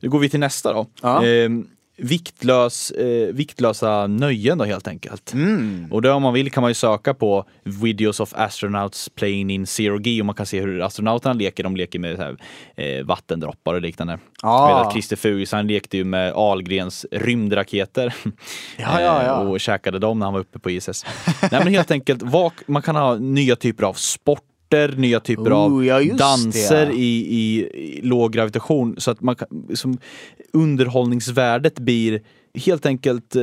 [0.00, 0.86] då går vi till nästa då.
[1.02, 1.24] Ja.
[1.26, 1.66] Ehm,
[1.98, 5.32] viktlös, eh, viktlösa nöjen då helt enkelt.
[5.32, 5.92] Mm.
[5.92, 9.66] Och det om man vill kan man ju söka på videos of astronauts playing in
[9.66, 11.62] zero G och man kan se hur astronauterna leker.
[11.64, 12.36] De leker med här,
[12.76, 14.18] eh, vattendroppar och liknande.
[14.42, 18.14] Att Christer Fuges han lekte ju med Ahlgrens rymdraketer.
[18.78, 19.42] Ja, ja, ja.
[19.42, 21.04] Eh, och käkade dem när han var uppe på ISS.
[21.42, 22.22] Nej men helt enkelt,
[22.66, 23.92] man kan ha nya typer av
[24.66, 26.92] sporter, nya typer av Oh, ja, just danser det.
[26.92, 29.98] i, i, i låg gravitation så att man kan, som
[30.52, 32.20] underhållningsvärdet blir
[32.54, 33.42] helt enkelt eh,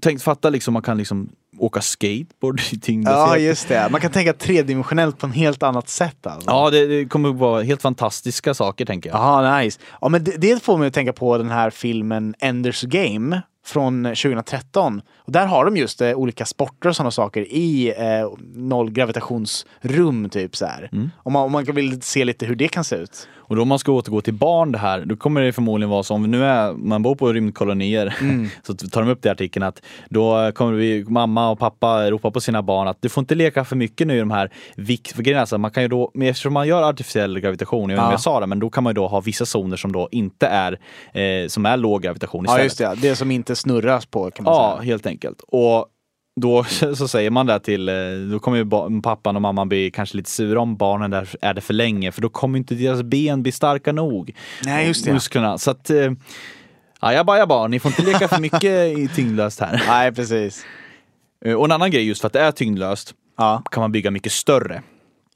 [0.00, 1.28] Tänk fatta liksom man kan liksom
[1.58, 3.28] åka skateboard i tyngdlöshet.
[3.28, 3.88] Ja, just det.
[3.90, 6.26] Man kan tänka tredimensionellt på ett helt annat sätt.
[6.26, 6.50] Alltså.
[6.50, 9.18] Ja, det, det kommer att vara helt fantastiska saker tänker jag.
[9.18, 9.80] Jaha, nice.
[10.00, 14.04] Ja, men det, det får mig att tänka på den här filmen Enders Game från
[14.04, 15.02] 2013.
[15.16, 20.56] Och där har de just eh, olika sporter och sådana saker i eh, nollgravitationsrum typ
[20.56, 20.88] så här.
[20.92, 21.10] Mm.
[21.16, 23.28] Om, man, om man vill se lite hur det kan se ut.
[23.48, 26.02] Och då om man ska återgå till barn det här, då kommer det förmodligen vara
[26.02, 28.48] så om nu är, man bor på rymdkolonier, Mm.
[28.62, 32.30] så tar de upp det i artikeln att då kommer vi, mamma och pappa ropa
[32.30, 35.12] på sina barn att du får inte leka för mycket nu i de här vikt,
[35.16, 38.02] för grejen är så, man kan ju då, eftersom man gör artificiell gravitation, jag vet
[38.02, 38.12] inte om Ja.
[38.12, 40.46] jag sa det, men då kan man ju då ha vissa zoner som då inte
[40.46, 40.72] är,
[41.12, 42.90] eh, som är låg gravitation Ja, istället.
[42.92, 43.08] just det.
[43.08, 44.86] Det som inte snurras på kan man Ja, säga.
[44.92, 45.40] helt enkelt.
[45.48, 45.86] Och
[46.40, 46.64] då
[46.96, 47.94] så säger man det till, eh,
[48.32, 51.60] då kommer ju pappan och mamman bli kanske lite sura om barnen där är det
[51.60, 54.36] för länge för då kommer inte deras ben bli starka nog.
[54.64, 55.12] Nej, just det.
[55.12, 55.58] Musklerna.
[55.58, 56.12] Så att, eh,
[57.00, 58.64] ajabajabar, ni får inte leka för mycket
[58.98, 59.82] i tyngdlöst här.
[59.88, 60.64] Nej, precis.
[61.44, 64.10] Eh, Och en annan grej just för att det är tyngdlöst Ja, kan man bygga
[64.10, 64.82] mycket större.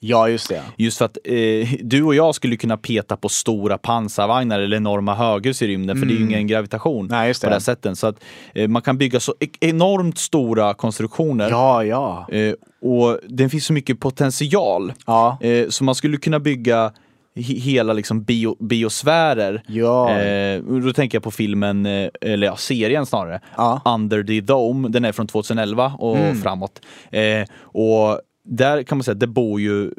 [0.00, 0.62] Ja just det.
[0.76, 5.14] Just för att eh, du och jag skulle kunna peta på stora pansarvagnar eller enorma
[5.14, 7.18] höghus i rymden för det är ju ingen gravitation Mm.
[7.18, 7.50] Nej, just på det.
[7.50, 7.98] det här sättet.
[7.98, 8.16] Så att
[8.54, 12.26] eh, man kan bygga så enormt stora konstruktioner Ja, ja.
[12.32, 14.92] Eh, och det finns så mycket potential.
[15.06, 15.38] Ja.
[15.40, 16.92] Eh, så man skulle kunna bygga
[17.36, 19.62] he- hela liksom bio, biosfärer.
[19.66, 20.10] Ja.
[20.18, 23.80] Eh, då tänker jag på filmen, eh, eller ja, serien snarare, Ja.
[23.86, 23.94] Mm.
[23.94, 24.88] Under the Dome.
[24.88, 26.80] Den är från 2011 och framåt.
[27.10, 29.90] Eh, och där kan man säga att det bor ju,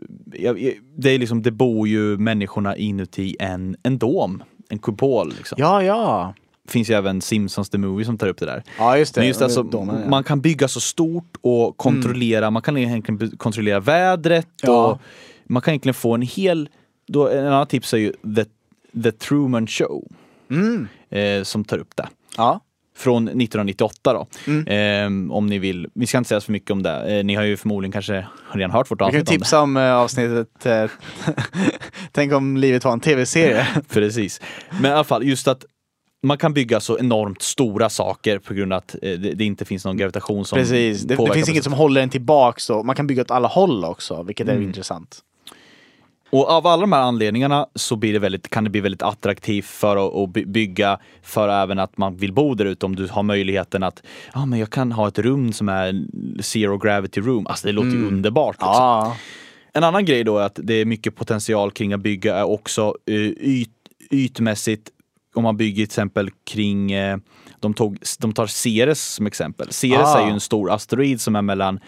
[0.98, 5.34] det är liksom, det bor ju människorna inuti en, en dom, en kupol.
[5.38, 5.56] Liksom.
[5.62, 6.34] Ja, ja.
[6.68, 8.64] finns ju även Simpsons the Movie som tar upp det där.
[8.78, 9.22] Ja, just det.
[9.22, 10.10] Men just alltså, Domen, ja.
[10.10, 14.88] man kan bygga så stort och kontrollera, man kan egentligen kontrollera vädret Ja.
[14.88, 15.02] och
[15.44, 16.70] man kan egentligen få en hel,
[17.08, 18.46] då, en annan tips är ju The,
[19.04, 20.08] The Truman Show.
[20.50, 20.88] Mm.
[21.10, 22.08] Eh, som tar upp det.
[22.38, 22.60] Ja.
[23.02, 24.28] Från 1998 då.
[24.47, 25.28] Mm.
[25.30, 27.18] Eh, om ni vill, vi ska inte säga så för mycket om det.
[27.18, 29.78] Eh, ni har ju förmodligen kanske redan hört vårt Vi kan avsnitt om tipsa om
[29.78, 30.86] eh, avsnittet eh,
[32.12, 33.68] Tänk om livet var en tv-serie.
[33.89, 34.41] Precis.
[34.82, 35.66] Men i alla fall, just att
[36.24, 39.66] man kan bygga så enormt stora saker på grund av att eh, det, det inte
[39.66, 41.02] finns någon gravitation som Precis.
[41.04, 42.64] Det, det finns inget som håller en tillbaks.
[42.64, 44.64] Så man kan bygga åt alla håll också, vilket är Mm.
[44.64, 45.20] intressant.
[46.32, 49.66] Och av alla de här anledningarna så blir det väldigt, kan det bli väldigt attraktivt
[49.66, 53.08] för att, att by- bygga för även att man vill bo där ute om du
[53.08, 54.04] har möjligheten att
[54.34, 56.06] ja men jag kan ha ett rum som är
[56.42, 57.48] zero gravity room.
[57.48, 58.56] Alltså det låter ju underbart.
[58.56, 58.68] Liksom.
[58.74, 59.16] Ja.
[59.74, 62.96] En annan grej då är att det är mycket potential kring att bygga är också
[63.08, 63.70] eh, yt,
[64.12, 64.90] ytmässigt
[65.36, 67.18] om man bygger till exempel kring eh,
[67.60, 69.72] de, tog, de tar Ceres som exempel.
[69.72, 70.20] Ceres Ah.
[70.22, 71.80] är ju en stor asteroid som är mellan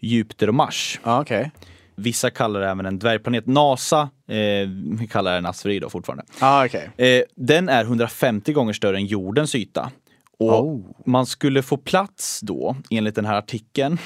[0.00, 1.00] Jupiter och Mars.
[1.04, 1.50] Ja, okej.
[1.98, 3.46] Vissa kallar det även en dvärgplanet.
[3.46, 6.24] NASA eh, kallar den asteroid då fortfarande.
[6.40, 6.90] Ja, okej.
[6.96, 9.90] Eh, den är 150 gånger större än jordens yta.
[10.38, 10.80] Och Oh.
[11.06, 13.98] man skulle få plats då, enligt den här artikeln,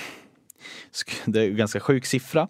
[1.24, 2.48] det är en ganska sjuk siffra,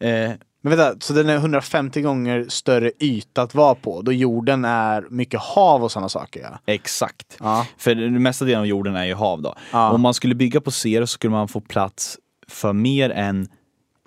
[0.00, 0.30] eh,
[0.64, 5.06] Men vänta, så den är 150 gånger större yta att vara på, då jorden är
[5.10, 6.58] mycket hav och sådana saker ja.
[6.66, 7.36] exakt.
[7.40, 7.66] Ja.
[7.76, 9.54] För den mesta delen av jorden är ju hav då.
[9.72, 9.90] Ja.
[9.90, 12.18] Om man skulle bygga på Ceres så skulle man få plats
[12.48, 13.48] för mer än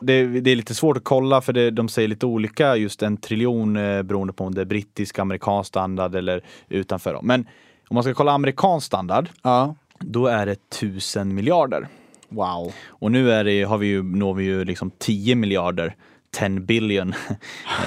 [0.01, 3.17] det, det är lite svårt att kolla för det, de säger lite olika, just en
[3.17, 7.13] triljon eh, beroende på om det är brittisk, amerikansk standard eller utanför.
[7.13, 7.21] Då.
[7.21, 7.47] Men
[7.87, 9.75] om man ska kolla amerikansk standard, Ja.
[9.99, 11.87] då är det tusen miljarder.
[12.29, 12.73] Wow.
[12.87, 15.95] Och nu är det, har vi ju, når vi ju liksom 10 miljarder,
[16.39, 17.13] 10 billion.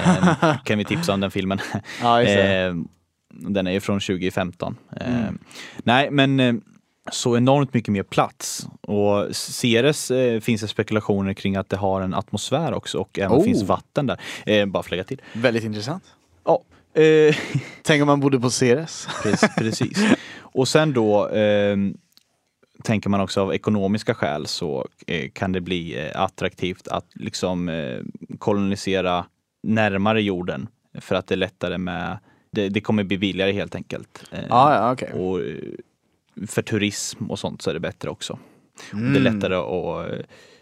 [0.05, 1.59] Eh, kan vi tipsa om den filmen.
[2.01, 2.21] Ja.
[2.21, 2.73] Eh,
[3.31, 4.75] den är ju från 2015.
[4.95, 5.31] Eh,
[5.83, 6.61] Nej, men
[7.11, 8.67] så enormt mycket mer plats.
[8.81, 13.37] Och Ceres eh, finns det spekulationer kring att det har en atmosfär också och även
[13.37, 13.43] Oh.
[13.43, 14.19] finns vatten där.
[14.45, 15.21] Eh, bara för att lägga till.
[15.33, 16.03] Väldigt intressant.
[16.45, 16.61] Ja,
[17.01, 17.35] eh,
[17.83, 19.07] Tänk om man bodde på Ceres.
[19.23, 19.55] Precis.
[19.57, 19.97] precis.
[20.39, 21.97] Och sen då ehm,
[22.83, 27.69] tänker man också av ekonomiska skäl så eh, kan det bli eh, attraktivt att liksom
[27.69, 27.99] eh,
[28.39, 29.25] kolonisera
[29.63, 30.67] närmare jorden
[31.01, 32.17] för att det är lättare med
[32.51, 34.23] det, det kommer bli billigare helt enkelt.
[34.31, 35.11] Eh, Ja, okej.
[35.13, 35.39] Och
[36.47, 38.33] för turism och sånt så är det bättre också.
[38.33, 38.39] Och
[38.99, 39.23] Det är Mm.
[39.35, 40.19] lättare att, eh,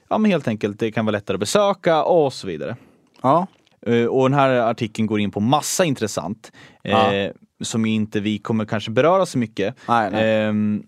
[0.09, 2.75] ja men helt enkelt, det kan vara lättare att besöka och så vidare.
[3.21, 3.47] Ja.
[3.86, 6.51] Eh, Och den här artikeln går in på massa intressant
[6.84, 7.13] Ja.
[7.13, 9.75] eh, som inte vi kommer kanske beröra så mycket.
[9.88, 10.41] Nej, nej.
[10.43, 10.84] Ehm,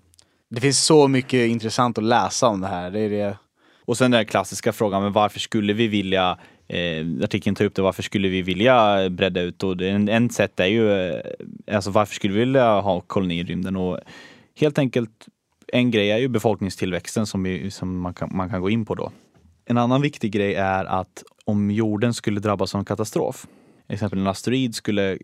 [0.52, 2.92] Det finns så mycket intressant att läsa om det här.
[2.92, 3.38] Det är det.
[3.86, 6.38] och sen den klassiska frågan, men varför skulle vi vilja
[6.72, 9.64] Eh, artikeln tar upp det, varför skulle vi vilja bredda ut?
[9.64, 11.22] Och en, en sätt är ju, eh,
[11.72, 13.76] alltså varför skulle vi vilja ha koloni i rymden?
[13.76, 14.00] Och
[14.62, 15.28] helt enkelt,
[15.68, 18.96] en grej är ju befolkningstillväxten som, vi, som man, kan, man kan gå in på
[18.96, 19.12] då.
[19.66, 23.48] En annan viktig grej är att om jorden skulle drabbas av en katastrof,
[23.90, 25.18] exempel en asteroid skulle eh,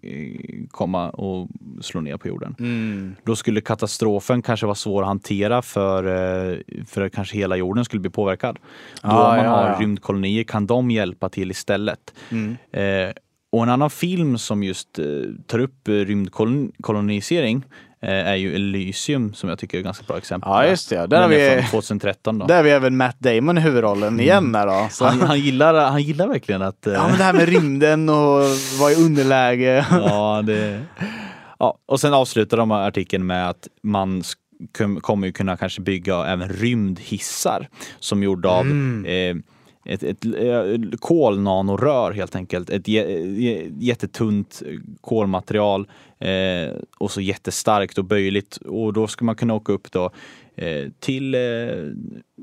[0.69, 1.49] komma och
[1.81, 2.55] slå ner på jorden.
[2.59, 3.15] Mm.
[3.23, 7.85] Då skulle katastrofen kanske vara svår att hantera för, eh, för att kanske hela jorden
[7.85, 8.59] skulle bli påverkad.
[9.01, 9.77] Då Ah, om man ja, har ja.
[9.79, 12.13] rymdkolonier kan de hjälpa till istället.
[12.31, 12.57] Mm.
[12.71, 13.13] Eh,
[13.51, 15.05] och en annan film som just eh,
[15.47, 17.63] tar upp rymdkolonisering
[18.01, 20.49] är ju Elysium som jag tycker är ett ganska bra exempel.
[20.51, 21.07] Ja, just det.
[21.07, 22.45] Där har vi- från 2013 då.
[22.45, 25.05] Där har vi även Matt Damon i huvudrollen igen där då.
[25.05, 26.87] Han, han, gillar, han gillar verkligen att...
[26.87, 28.41] eh, Ja men det här med rymden och
[28.79, 29.85] vara i underläge.
[29.91, 30.81] ja, det...
[31.59, 34.23] ja, och sen avslutar de artikeln med att man
[35.01, 37.67] kommer ju kunna kanske bygga även rymdhissar
[37.99, 38.65] som gjorda av
[39.05, 39.35] eh,
[39.85, 42.69] ett, ett eh, kolnanorör helt enkelt.
[42.69, 43.07] Ett jä-
[43.37, 44.61] jä- jättetunt
[45.01, 45.87] kolmaterial
[46.19, 48.57] eh, och så jättestarkt och böjligt.
[48.57, 50.09] Och då ska man kunna åka upp då
[50.55, 51.39] eh, till, eh,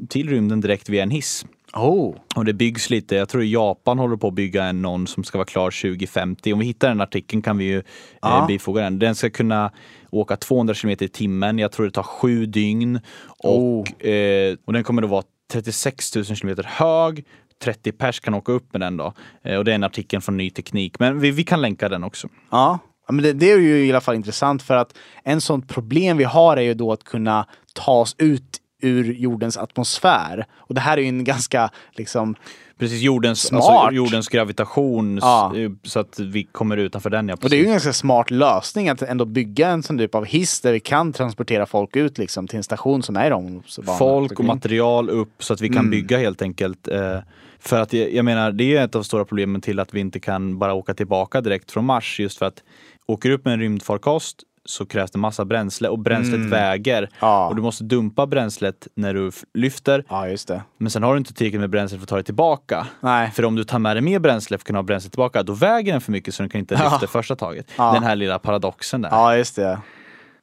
[0.09, 1.47] till rymden direkt via en hiss.
[1.75, 2.15] Oh.
[2.37, 5.39] Och det byggs lite, jag tror Japan håller på att bygga en någon som ska
[5.39, 6.53] vara klar 2050.
[6.53, 7.83] Om vi hittar den artikeln kan vi ju
[8.23, 8.41] Ja.
[8.41, 8.99] eh, bifoga den.
[8.99, 9.71] Den ska kunna
[10.11, 11.59] åka 200 km i timmen.
[11.59, 13.01] Jag tror det tar sju dygn.
[13.39, 15.23] Och, eh, och den kommer att vara
[15.53, 17.25] 36 000 kilometer hög.
[17.63, 19.13] 30 pers kan åka upp med den då.
[19.43, 20.99] Eh, och det är en artikel från Ny Teknik.
[20.99, 22.29] Men vi, vi kan länka den också.
[22.51, 25.69] Ja, Ja, men det, det är ju i alla fall intressant för att en sånt
[25.69, 30.47] problem vi har är ju då att kunna ta oss ut ur jordens atmosfär.
[30.57, 32.35] Och det här är ju en ganska liksom
[32.79, 33.63] Precis, jordens, Smart.
[33.65, 35.53] alltså, jordens gravitation Ja.
[35.57, 37.29] eh, så att vi kommer utanför den.
[37.29, 40.15] Ja, Och det är ju en ganska smart lösning att ändå bygga en sån typ
[40.15, 43.61] av hiss där vi kan transportera folk ut liksom till en station som är i.
[43.99, 45.91] Folk och material upp så att vi kan Mm.
[45.91, 46.89] bygga helt enkelt.
[46.89, 47.19] Eh,
[47.59, 50.21] för att jag, menar, det är ett av de stora problemen till att vi inte
[50.21, 52.21] kan bara åka tillbaka direkt från Mars.
[52.21, 52.63] Just för att
[53.07, 56.99] åker upp med en rymdfarkost så krävs det massa bränsle och bränslet väger.
[56.99, 57.11] Mm.
[57.21, 57.49] Ja.
[57.49, 60.05] Och du måste dumpa bränslet när du lyfter.
[60.09, 60.63] Ja, just det.
[60.79, 62.87] Men sen har du inte tillräckligt med bränsle för att ta det tillbaka.
[63.01, 63.31] Nej.
[63.31, 65.53] För om du tar med dig mer bränsle för att kunna ha bränsle tillbaka, då
[65.53, 66.91] väger den för mycket så den kan inte Ja.
[66.93, 67.67] lyfta första taget.
[67.79, 67.93] Ja.
[67.93, 69.11] Den här lilla paradoxen där.
[69.11, 69.79] Ja, just det.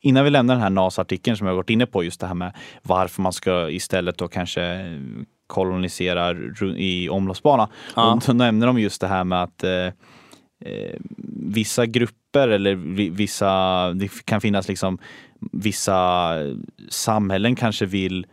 [0.02, 2.34] Innan vi lämnar den här NASA-artikeln som jag har varit inne på, just det här
[2.36, 2.54] med
[2.84, 4.80] varför man ska istället då kanske
[5.48, 6.32] kolonisera
[6.78, 7.70] i omloppsbana.
[7.96, 8.14] Ja.
[8.14, 9.70] Och då nämner de just det här med att eh,
[11.54, 14.98] vissa grupper eller vi- vissa, det kan finnas liksom
[15.52, 16.36] vissa
[16.90, 18.26] samhällen kanske vill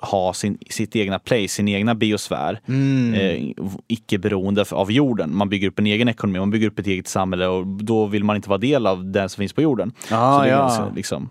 [0.00, 2.60] ha sin, sitt egna place, sin egna biosfär.
[2.68, 3.14] Mm.
[3.14, 3.52] Eh,
[3.88, 5.36] icke beroende av jorden.
[5.36, 8.24] Man bygger upp en egen ekonomi, man bygger upp ett eget samhälle och då vill
[8.24, 9.92] man inte vara del av den som finns på jorden.
[10.10, 10.58] Ja, Så det är ja.
[10.58, 11.28] ganska, liksom.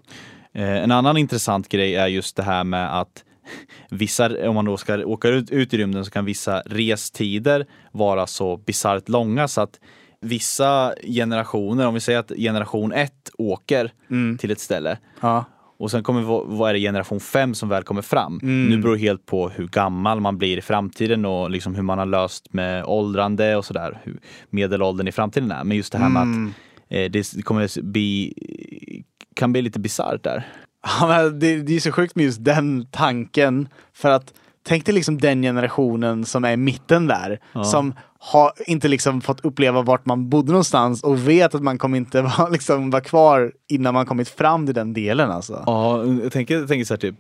[0.53, 3.23] eh, en annan intressant grej är just det här med att
[3.89, 8.27] vissa, om man då ska åka ut, ut i rymden så kan vissa restider vara
[8.27, 9.79] så bisarrt långa så att
[10.27, 14.37] vissa generationer, om vi säger att generation 1 åker Mm.
[14.37, 15.45] till ett ställe Ja.
[15.79, 16.21] och sen kommer
[16.57, 18.39] vad är det generation 5 som väl kommer fram.
[18.43, 18.65] Mm.
[18.65, 21.97] Nu beror det helt på hur gammal man blir i framtiden och liksom hur man
[21.99, 23.97] har löst med åldrande och sådär.
[24.03, 24.19] Hur
[24.49, 25.63] medelåldern i framtiden är.
[25.63, 26.47] Men just det här med Mm.
[26.47, 26.53] att
[26.89, 28.33] eh, det kommer bli,
[29.35, 30.47] kan bli lite bisarrt där.
[30.99, 33.67] Ja, men det, det är så sjukt med just den tanken.
[33.93, 37.39] För att tänk dig liksom den generationen som är i mitten där.
[37.63, 37.93] Som
[38.33, 42.21] har inte liksom fått uppleva vart man bodde någonstans och vet att man kommer inte
[42.37, 45.63] vara, liksom, vara kvar innan man kommit fram till den delen alltså.
[45.65, 47.15] Ja, jag tänker, jag tänker så här typ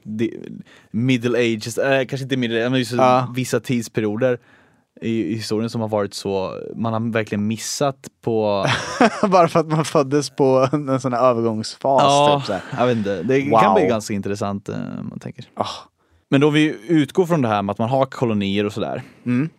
[0.91, 3.33] middle ages, äh, kanske inte middle men just Ja.
[3.35, 4.37] vissa tidsperioder
[5.01, 8.65] i, historien som har varit så, man har verkligen missat på
[9.29, 12.01] Bara för att man föddes på en sån här övergångsfas.
[12.03, 13.23] Ja, Typ, så jag vet inte.
[13.23, 13.59] Det Wow.
[13.59, 14.75] kan bli ganska intressant eh,
[15.09, 15.45] man tänker.
[15.53, 15.65] Ah.
[16.29, 19.01] Men då vi utgår från det här med att man har kolonier och sådär.
[19.25, 19.49] Mm.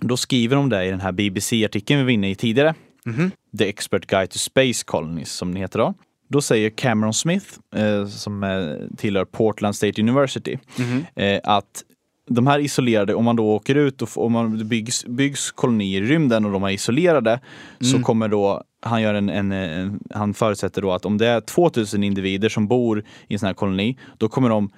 [0.00, 2.74] Då skriver de det i den här BBC-artikeln vi var inne i tidigare.
[3.04, 3.30] Mhm.
[3.58, 5.94] The Expert Guide to Space Colonies som den heter då.
[6.28, 11.04] Då säger Cameron Smith, eh, som eh, tillhör Portland State University, Mhm.
[11.14, 11.82] eh, att
[12.30, 16.06] de här isolerade, om man då åker ut och om man byggs, byggs kolonier i
[16.06, 17.40] rymden och de är isolerade
[17.80, 21.40] så kommer då han, gör en, en, en, han förutsätter då att om det är
[21.40, 24.70] 2000 individer som bor i en sån här koloni, då kommer de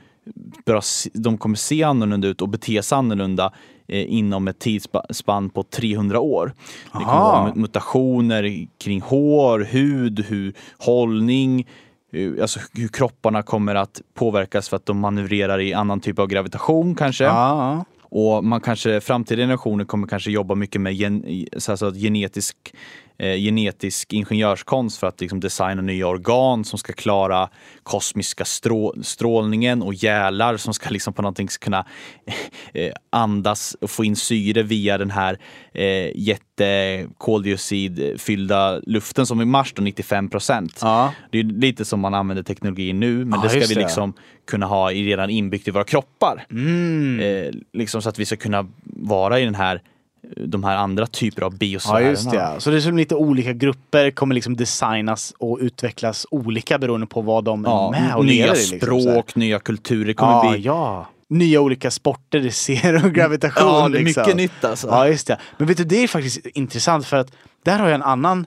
[0.67, 0.81] börja,
[1.15, 3.53] de kommer se annorlunda ut och bete sig annorlunda
[3.89, 6.53] eh, inom ett tidsspann på 300 år.
[6.85, 7.43] Det kommer Aha.
[7.43, 11.67] vara mutationer kring hår, hud, hur, hållning,
[12.13, 16.27] hur, alltså hur kropparna kommer att påverkas för att de manövrerar i annan typ av
[16.27, 17.25] gravitation kanske.
[17.25, 22.57] Ja, Och man kanske, framtida generationer kommer kanske jobba mycket med gen, så alltså genetisk,
[22.73, 22.73] eh,
[23.19, 27.49] genetisk ingenjörskonst för att liksom designa nya organ som ska klara
[27.83, 31.87] kosmiska strå, strålningen och gälar som ska liksom på någonting ska kunna
[32.73, 35.39] eh, andas och få in syre via den här
[35.73, 40.79] eh, jättekoldioxidfyllda luften som i Mars då 95 procent.
[40.81, 41.13] Ja.
[41.31, 43.81] Det är lite som man använder teknologi nu men Ja, det ska vi det.
[43.81, 44.13] liksom
[44.47, 46.47] kunna ha redan inbyggt i våra kroppar.
[46.51, 47.21] Mm.
[47.21, 49.83] Eh, liksom så att vi ska kunna vara i den här,
[50.37, 52.09] de här andra typer av Ja, biosfärerna.
[52.11, 52.37] just det.
[52.37, 52.61] ja.
[52.61, 57.21] Så det är som lite olika grupper kommer liksom designas och utvecklas olika beroende på
[57.21, 58.57] vad de är Ja, med och nya lever.
[58.73, 60.13] Liksom, språk, nya kulturer.
[60.13, 60.61] Kommer Ja, bli...
[60.61, 61.07] ja.
[61.31, 63.69] Nya olika sporter, det ser och gravitation.
[63.69, 64.21] Ja, det är liksom.
[64.23, 64.87] mycket nytt alltså.
[64.87, 65.39] Ja, just det.
[65.59, 67.33] Men vet du, det är faktiskt intressant för att
[67.65, 68.47] där har jag en annan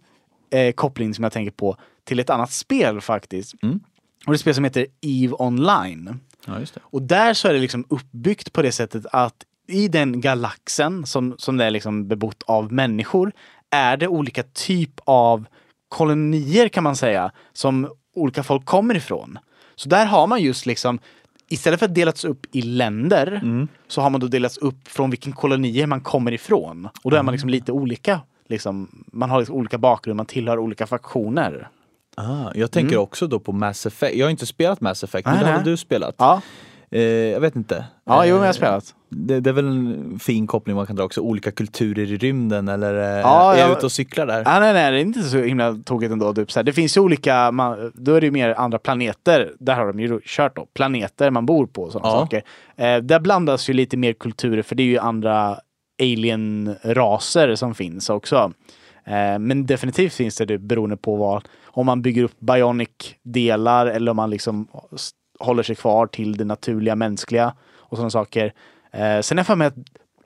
[0.53, 3.63] eh, koppling som jag tänker på till ett annat spel faktiskt.
[3.63, 3.75] Mm.
[3.75, 3.81] Och
[4.25, 6.19] det är ett spel som heter EVE Online.
[6.45, 6.53] Ja.
[6.81, 9.35] Och där så är det liksom uppbyggt på det sättet att
[9.71, 13.31] i den galaxen som, som det är liksom bebott av människor
[13.69, 15.45] är det olika typ av
[15.89, 19.39] kolonier kan man säga som olika folk kommer ifrån.
[19.75, 20.99] Så där har man just liksom
[21.49, 23.41] Istället för att delats upp i länder
[23.87, 26.89] så har man då delats upp från vilken kolonier man kommer ifrån.
[27.03, 28.21] Och då är man liksom lite olika.
[28.47, 31.69] Liksom, man har liksom olika bakgrund, man tillhör olika faktioner.
[32.15, 34.15] Ah, jag tänker också då på Mass Effect.
[34.15, 35.47] Jag har inte spelat Mass Effect, men Mm.
[35.47, 36.15] Det har du spelat?
[36.17, 36.41] Ja,
[36.91, 37.85] Eh, jag vet inte.
[38.05, 38.95] ja jo, Eh, men jag har spelat.
[39.09, 41.21] Det, det är väl en fin koppling man kan dra också.
[41.21, 44.43] Olika kulturer i rymden eller eh, Ja, är jag ute och cyklar där?
[44.45, 46.33] Ah, nej, nej, det är inte så himla tokigt ändå.
[46.33, 46.63] Typ, så här.
[46.63, 49.51] Det finns ju olika, man, då är det ju mer andra planeter.
[49.59, 50.65] Där har de ju kört då.
[50.73, 52.19] Planeter man bor på och sådana Ja.
[52.19, 52.43] saker.
[52.77, 55.57] Eh, där blandas ju lite mer kulturer för det är ju andra
[56.01, 58.53] alien-raser som finns också.
[59.05, 64.11] Eh, men definitivt finns det, det beroende på vad, om man bygger upp bionic-delar eller
[64.11, 64.67] om man liksom
[65.41, 68.53] håller sig kvar till det naturliga mänskliga och sådana saker.
[68.91, 69.75] Eh, sen är jag för mig att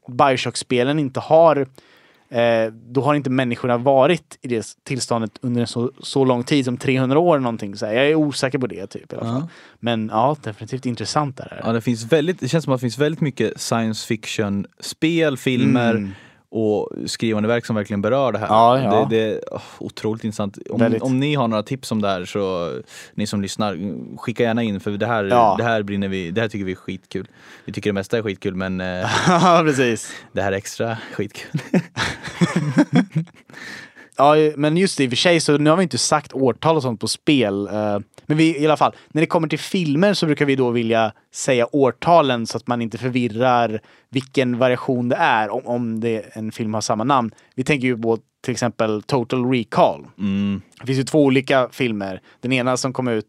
[0.07, 1.68] Bioshock-spelen inte har
[2.30, 6.78] eh, då har inte människorna varit i det tillståndet under så, så lång tid som
[6.78, 7.76] 300 år eller någonting.
[7.76, 7.93] Så här.
[7.93, 9.41] Jag är osäker på det typ i alla fall.
[9.41, 9.47] Ja.
[9.80, 11.61] Men ja, definitivt intressant är det.
[11.63, 15.38] Ja, det, finns väldigt, det känns som att det finns väldigt mycket science fiction spel,
[15.38, 16.11] filmer Mm.
[16.50, 18.48] Och skrivande verk som verkligen berör det här.
[18.48, 19.08] Ja, ja.
[19.10, 19.39] Det, det är
[19.80, 20.58] otroligt intressant.
[20.70, 21.02] Om, Väldigt.
[21.02, 22.74] om ni har några tips om det här så
[23.14, 23.78] ni som lyssnar,
[24.18, 25.56] skicka gärna in för det här, Ja.
[25.58, 27.28] det här brinner vi, det här tycker vi är skitkul.
[27.66, 29.10] Vi tycker det mesta är skitkul men eh,
[29.64, 30.12] precis.
[30.32, 31.62] det här är extra skitkul.
[34.18, 36.76] Ja, men just det, i och för sig så nu har vi inte sagt årtal
[36.76, 37.68] och sånt på spel.
[37.68, 40.70] eh, Men vi, i alla fall, när det kommer till filmer så brukar vi då
[40.72, 46.36] vilja säga årtalen så att man inte förvirrar vilken variation det är om, om det,
[46.36, 47.32] en film har samma namn.
[47.55, 50.05] Vi tänker ju på till exempel Total Recall.
[50.20, 50.61] Mm.
[50.80, 52.22] Det finns ju två olika filmer.
[52.41, 53.26] Den ena som kom ut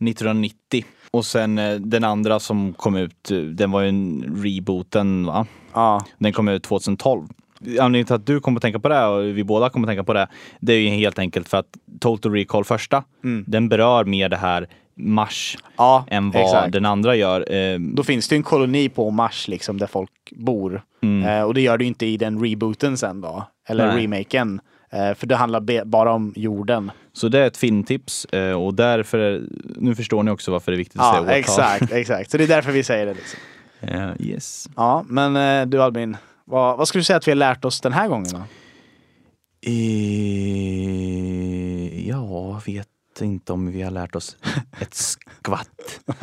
[0.00, 5.26] 1990 och sen eh, den andra som kom ut, eh, den var ju en rebooten
[5.26, 5.46] va?
[5.74, 7.28] Ja, Den kom ut 2012.
[7.60, 10.04] Anledningen till att du kommer att tänka på det och vi båda kommer att tänka
[10.04, 10.28] på det,
[10.60, 11.66] det är ju helt enkelt för att
[12.00, 13.04] Total Recall första,
[13.46, 14.68] den berör mer det här
[15.00, 16.72] Mars ja än vad exakt.
[16.72, 17.52] den andra gör.
[17.54, 20.82] Eh, Då finns det en koloni på Mars liksom där folk bor.
[21.02, 21.28] Mm.
[21.28, 23.44] Eh, och det gör ju inte i den rebooten sen då.
[23.68, 24.02] Eller Nej.
[24.04, 24.60] remaken.
[24.90, 26.90] Eh, för det handlar bara om jorden.
[27.12, 29.42] Så det är ett filmtips och därför, är,
[29.76, 31.34] nu förstår ni också varför det är viktigt att Ja, säga årtal.
[31.38, 32.30] exakt, exakt.
[32.30, 33.14] Så det är därför vi säger det.
[33.14, 33.40] Liksom.
[34.26, 34.68] Yes.
[34.76, 36.16] Ja, men du Albin,
[36.48, 38.42] vad, vad skulle du säga att vi har lärt oss den här gången då?
[40.78, 42.86] Eh, ja, vet
[43.20, 44.36] inte om vi har lärt oss
[44.80, 46.00] ett skvatt.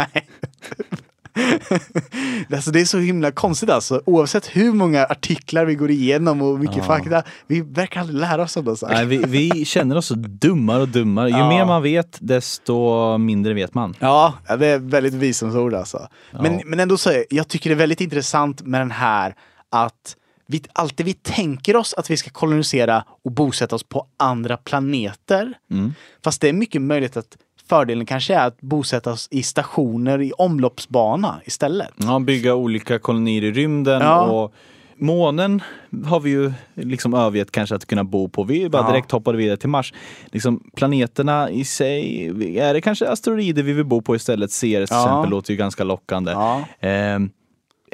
[2.54, 4.02] Alltså det är så himla konstigt alltså.
[4.06, 6.84] Oavsett hur många artiklar vi går igenom och mycket Ja.
[6.84, 7.24] fakta.
[7.48, 8.94] Vi verkar aldrig lära oss sådana saker.
[8.96, 11.30] Nej, vi, vi känner oss så dummare och dummare.
[11.30, 11.50] Ju Ja.
[11.50, 13.96] mer man vet, desto mindre vet man.
[14.00, 16.08] Ja, det är väldigt visdomsord alltså.
[16.32, 16.62] Men, Ja.
[16.66, 19.36] men ändå så, jag tycker det är väldigt intressant med den här
[19.72, 20.16] att
[20.48, 25.54] vi, alltid vi tänker oss att vi ska kolonisera och bosätta oss på andra planeter.
[25.72, 25.94] Mm.
[26.24, 27.38] Fast det är mycket möjligt att
[27.70, 31.90] fördelen kanske är att bosätta oss i stationer i omloppsbana istället.
[31.98, 34.22] Ja, bygga olika kolonier i rymden Ja.
[34.22, 34.54] och
[34.98, 35.62] månen
[36.06, 38.44] har vi ju liksom övergett kanske att kunna bo på.
[38.44, 38.92] Vi bara Ja.
[38.92, 39.94] direkt hoppade vidare till Mars.
[40.26, 42.26] Liksom, planeterna i sig,
[42.60, 44.52] är det kanske asteroider vi vill bo på istället?
[44.52, 45.04] Ceres till Ja.
[45.06, 46.32] exempel låter ju ganska lockande.
[46.32, 46.64] Ja.
[46.80, 47.30] Ehm,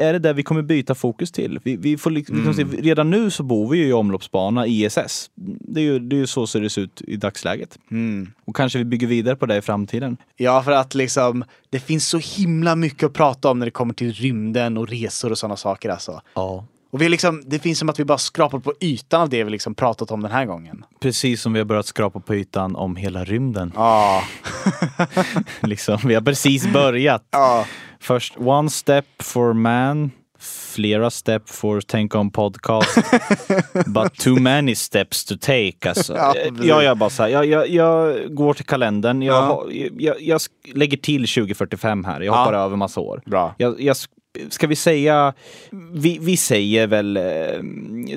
[0.02, 1.60] är det där vi kommer byta fokus till?
[1.64, 2.54] Vi, vi får liksom, Mm.
[2.54, 5.30] se, redan nu så bor vi ju i omloppsbana, ISS.
[5.36, 7.80] Det är ju, det är ju så ser det ser ut i dagsläget.
[7.91, 8.32] Mm.
[8.45, 10.18] Och kanske vi bygger vidare på det i framtiden.
[10.38, 13.93] Ja, för att liksom det finns så himla mycket att prata om när det kommer
[13.93, 16.22] till rymden och resor och sådana saker alltså.
[16.34, 16.66] Ja.
[16.91, 19.49] Och vi liksom, det finns som att vi bara skrapar på ytan av det vi
[19.52, 20.86] liksom pratat om den här gången.
[20.99, 23.72] Precis som vi har börjat skrapa på ytan om hela rymden.
[23.76, 24.24] Ja.
[25.62, 27.24] liksom, vi har precis börjat.
[27.32, 27.66] Ja.
[28.02, 30.12] Först one step for man,
[30.74, 32.97] flera step for Tänk om podcast.
[33.88, 35.89] But too many steps to take.
[35.89, 36.14] Alltså.
[36.18, 36.66] Ja, jag, precis.
[36.66, 39.66] jag gör bara så här, jag, jag, jag går till kalendern, jag, Ja.
[39.97, 40.41] jag, jag
[40.74, 42.39] lägger till 2045 här, jag Ja.
[42.39, 43.22] hoppar över massa år.
[43.26, 43.56] Bra.
[43.58, 44.08] Jag, jag, sk-
[44.49, 45.34] ska vi säga,
[45.93, 47.24] vi, vi säger väl, eh,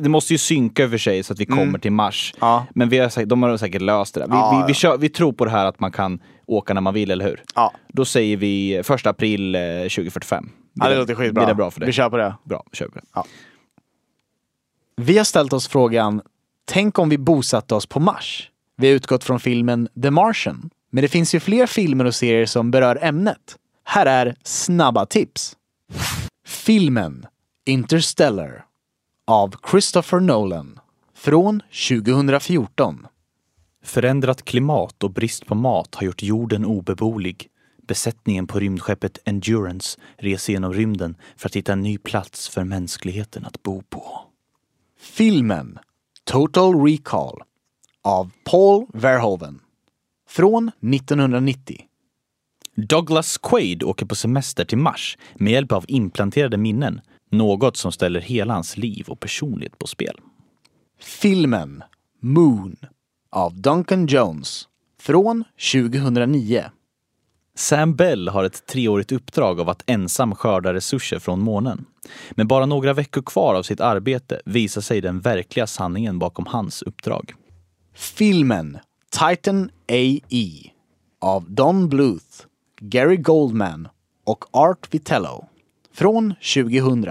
[0.00, 2.34] det måste ju synka över sig så att vi kommer till Mars.
[2.40, 2.66] Ja.
[2.74, 4.26] Men vi har, de har säkert löst det där.
[4.26, 4.74] Vi, Ja, vi, vi, ja.
[4.74, 7.42] kör, vi tror på det här att man kan åka när man vill, eller hur?
[7.54, 7.72] Ja.
[7.88, 10.50] Då säger vi första april eh, 2045.
[10.72, 11.42] Ja, det låter skitbra.
[11.42, 11.86] Blir det bra för dig?
[11.86, 12.34] Vi kör på det.
[12.44, 13.22] Bra, kör på det.
[14.96, 16.22] Vi har ställt oss frågan,
[16.64, 18.50] tänk om vi bosatte oss på Mars?
[18.76, 20.70] Vi har utgått från filmen The Martian.
[20.90, 23.56] Men det finns ju fler filmer och serier som berör ämnet.
[23.84, 25.56] Här är snabba tips.
[26.46, 27.26] Filmen
[27.66, 28.64] Interstellar
[29.26, 30.78] av Christopher Nolan
[31.16, 33.06] från 2014.
[33.84, 37.48] Förändrat klimat och brist på mat har gjort jorden obeboelig.
[37.86, 43.44] Besättningen på rymdskeppet Endurance reser genom rymden för att hitta en ny plats för mänskligheten
[43.44, 44.20] att bo på.
[45.00, 45.78] Filmen
[46.24, 47.42] Total Recall
[48.02, 49.60] av Paul Verhoeven
[50.28, 51.80] från 1990.
[52.76, 57.00] Douglas Quaid åker på semester till Mars med hjälp av implanterade minnen.
[57.30, 60.20] Något som ställer hela hans liv och personlighet på spel.
[61.00, 61.82] Filmen
[62.20, 62.76] Moon
[63.34, 64.68] av Duncan Jones
[65.00, 66.64] från 2009.
[67.56, 71.84] Sam Bell har ett treårigt uppdrag av att ensam skörda resurser från månen.
[72.30, 76.82] Men bara några veckor kvar av sitt arbete visar sig den verkliga sanningen bakom hans
[76.82, 77.34] uppdrag.
[77.94, 78.78] Filmen
[79.10, 80.70] Titan A.E.
[81.20, 82.46] av Don Bluth,
[82.80, 83.88] Gary Goldman
[84.24, 85.48] och Art Vitello
[85.94, 87.06] från 2000.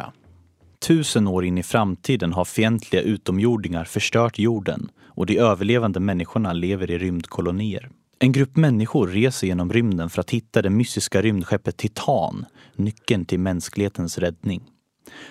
[0.88, 6.92] Tusen år in i framtiden har fientliga utomjordingar förstört jorden och de överlevande människorna lever
[6.92, 7.90] i rymdkolonier.
[8.20, 12.46] En grupp människor reser genom rymden för att hitta det mystiska rymdskeppet Titan,
[12.76, 14.64] nyckeln till mänsklighetens räddning.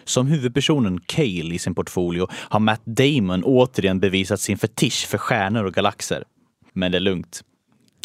[0.04, 5.64] Som huvudpersonen Cale i sin portfolio har Matt Damon återigen bevisat sin fetisch för stjärnor
[5.64, 6.24] och galaxer.
[6.72, 7.42] Men det är lugnt.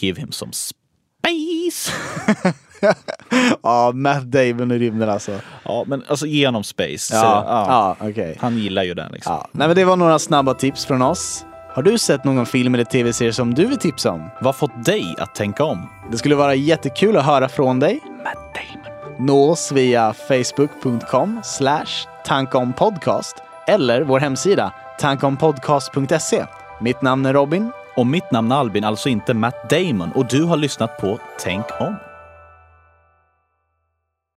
[0.01, 1.91] Give him some space!
[3.63, 5.39] Ja, Matt Damon i rymden alltså.
[5.63, 7.13] Ja, men alltså genom space.
[7.15, 7.95] Ja, Så, ja.
[7.99, 8.37] ja okej.
[8.39, 9.33] Han gillar ju den liksom.
[9.33, 9.47] Ja.
[9.51, 11.45] Nej, men det var några snabba tips från oss.
[11.77, 14.29] Har du sett någon film eller tv-serie som du vill tipsa om?
[14.35, 15.89] Vad har fått dig att tänka om?
[16.11, 17.99] Det skulle vara jättekul att höra från dig.
[18.23, 19.25] Matt Damon.
[19.27, 21.41] Nå oss via facebook.com
[22.25, 23.35] tankompodcast
[23.67, 26.45] eller vår hemsida tankompodcast.se.
[26.81, 27.71] Mitt namn är Robin.
[27.95, 30.11] Och mitt namn är Albin, alltså inte Matt Damon.
[30.11, 31.95] Och du har lyssnat på Tänk om.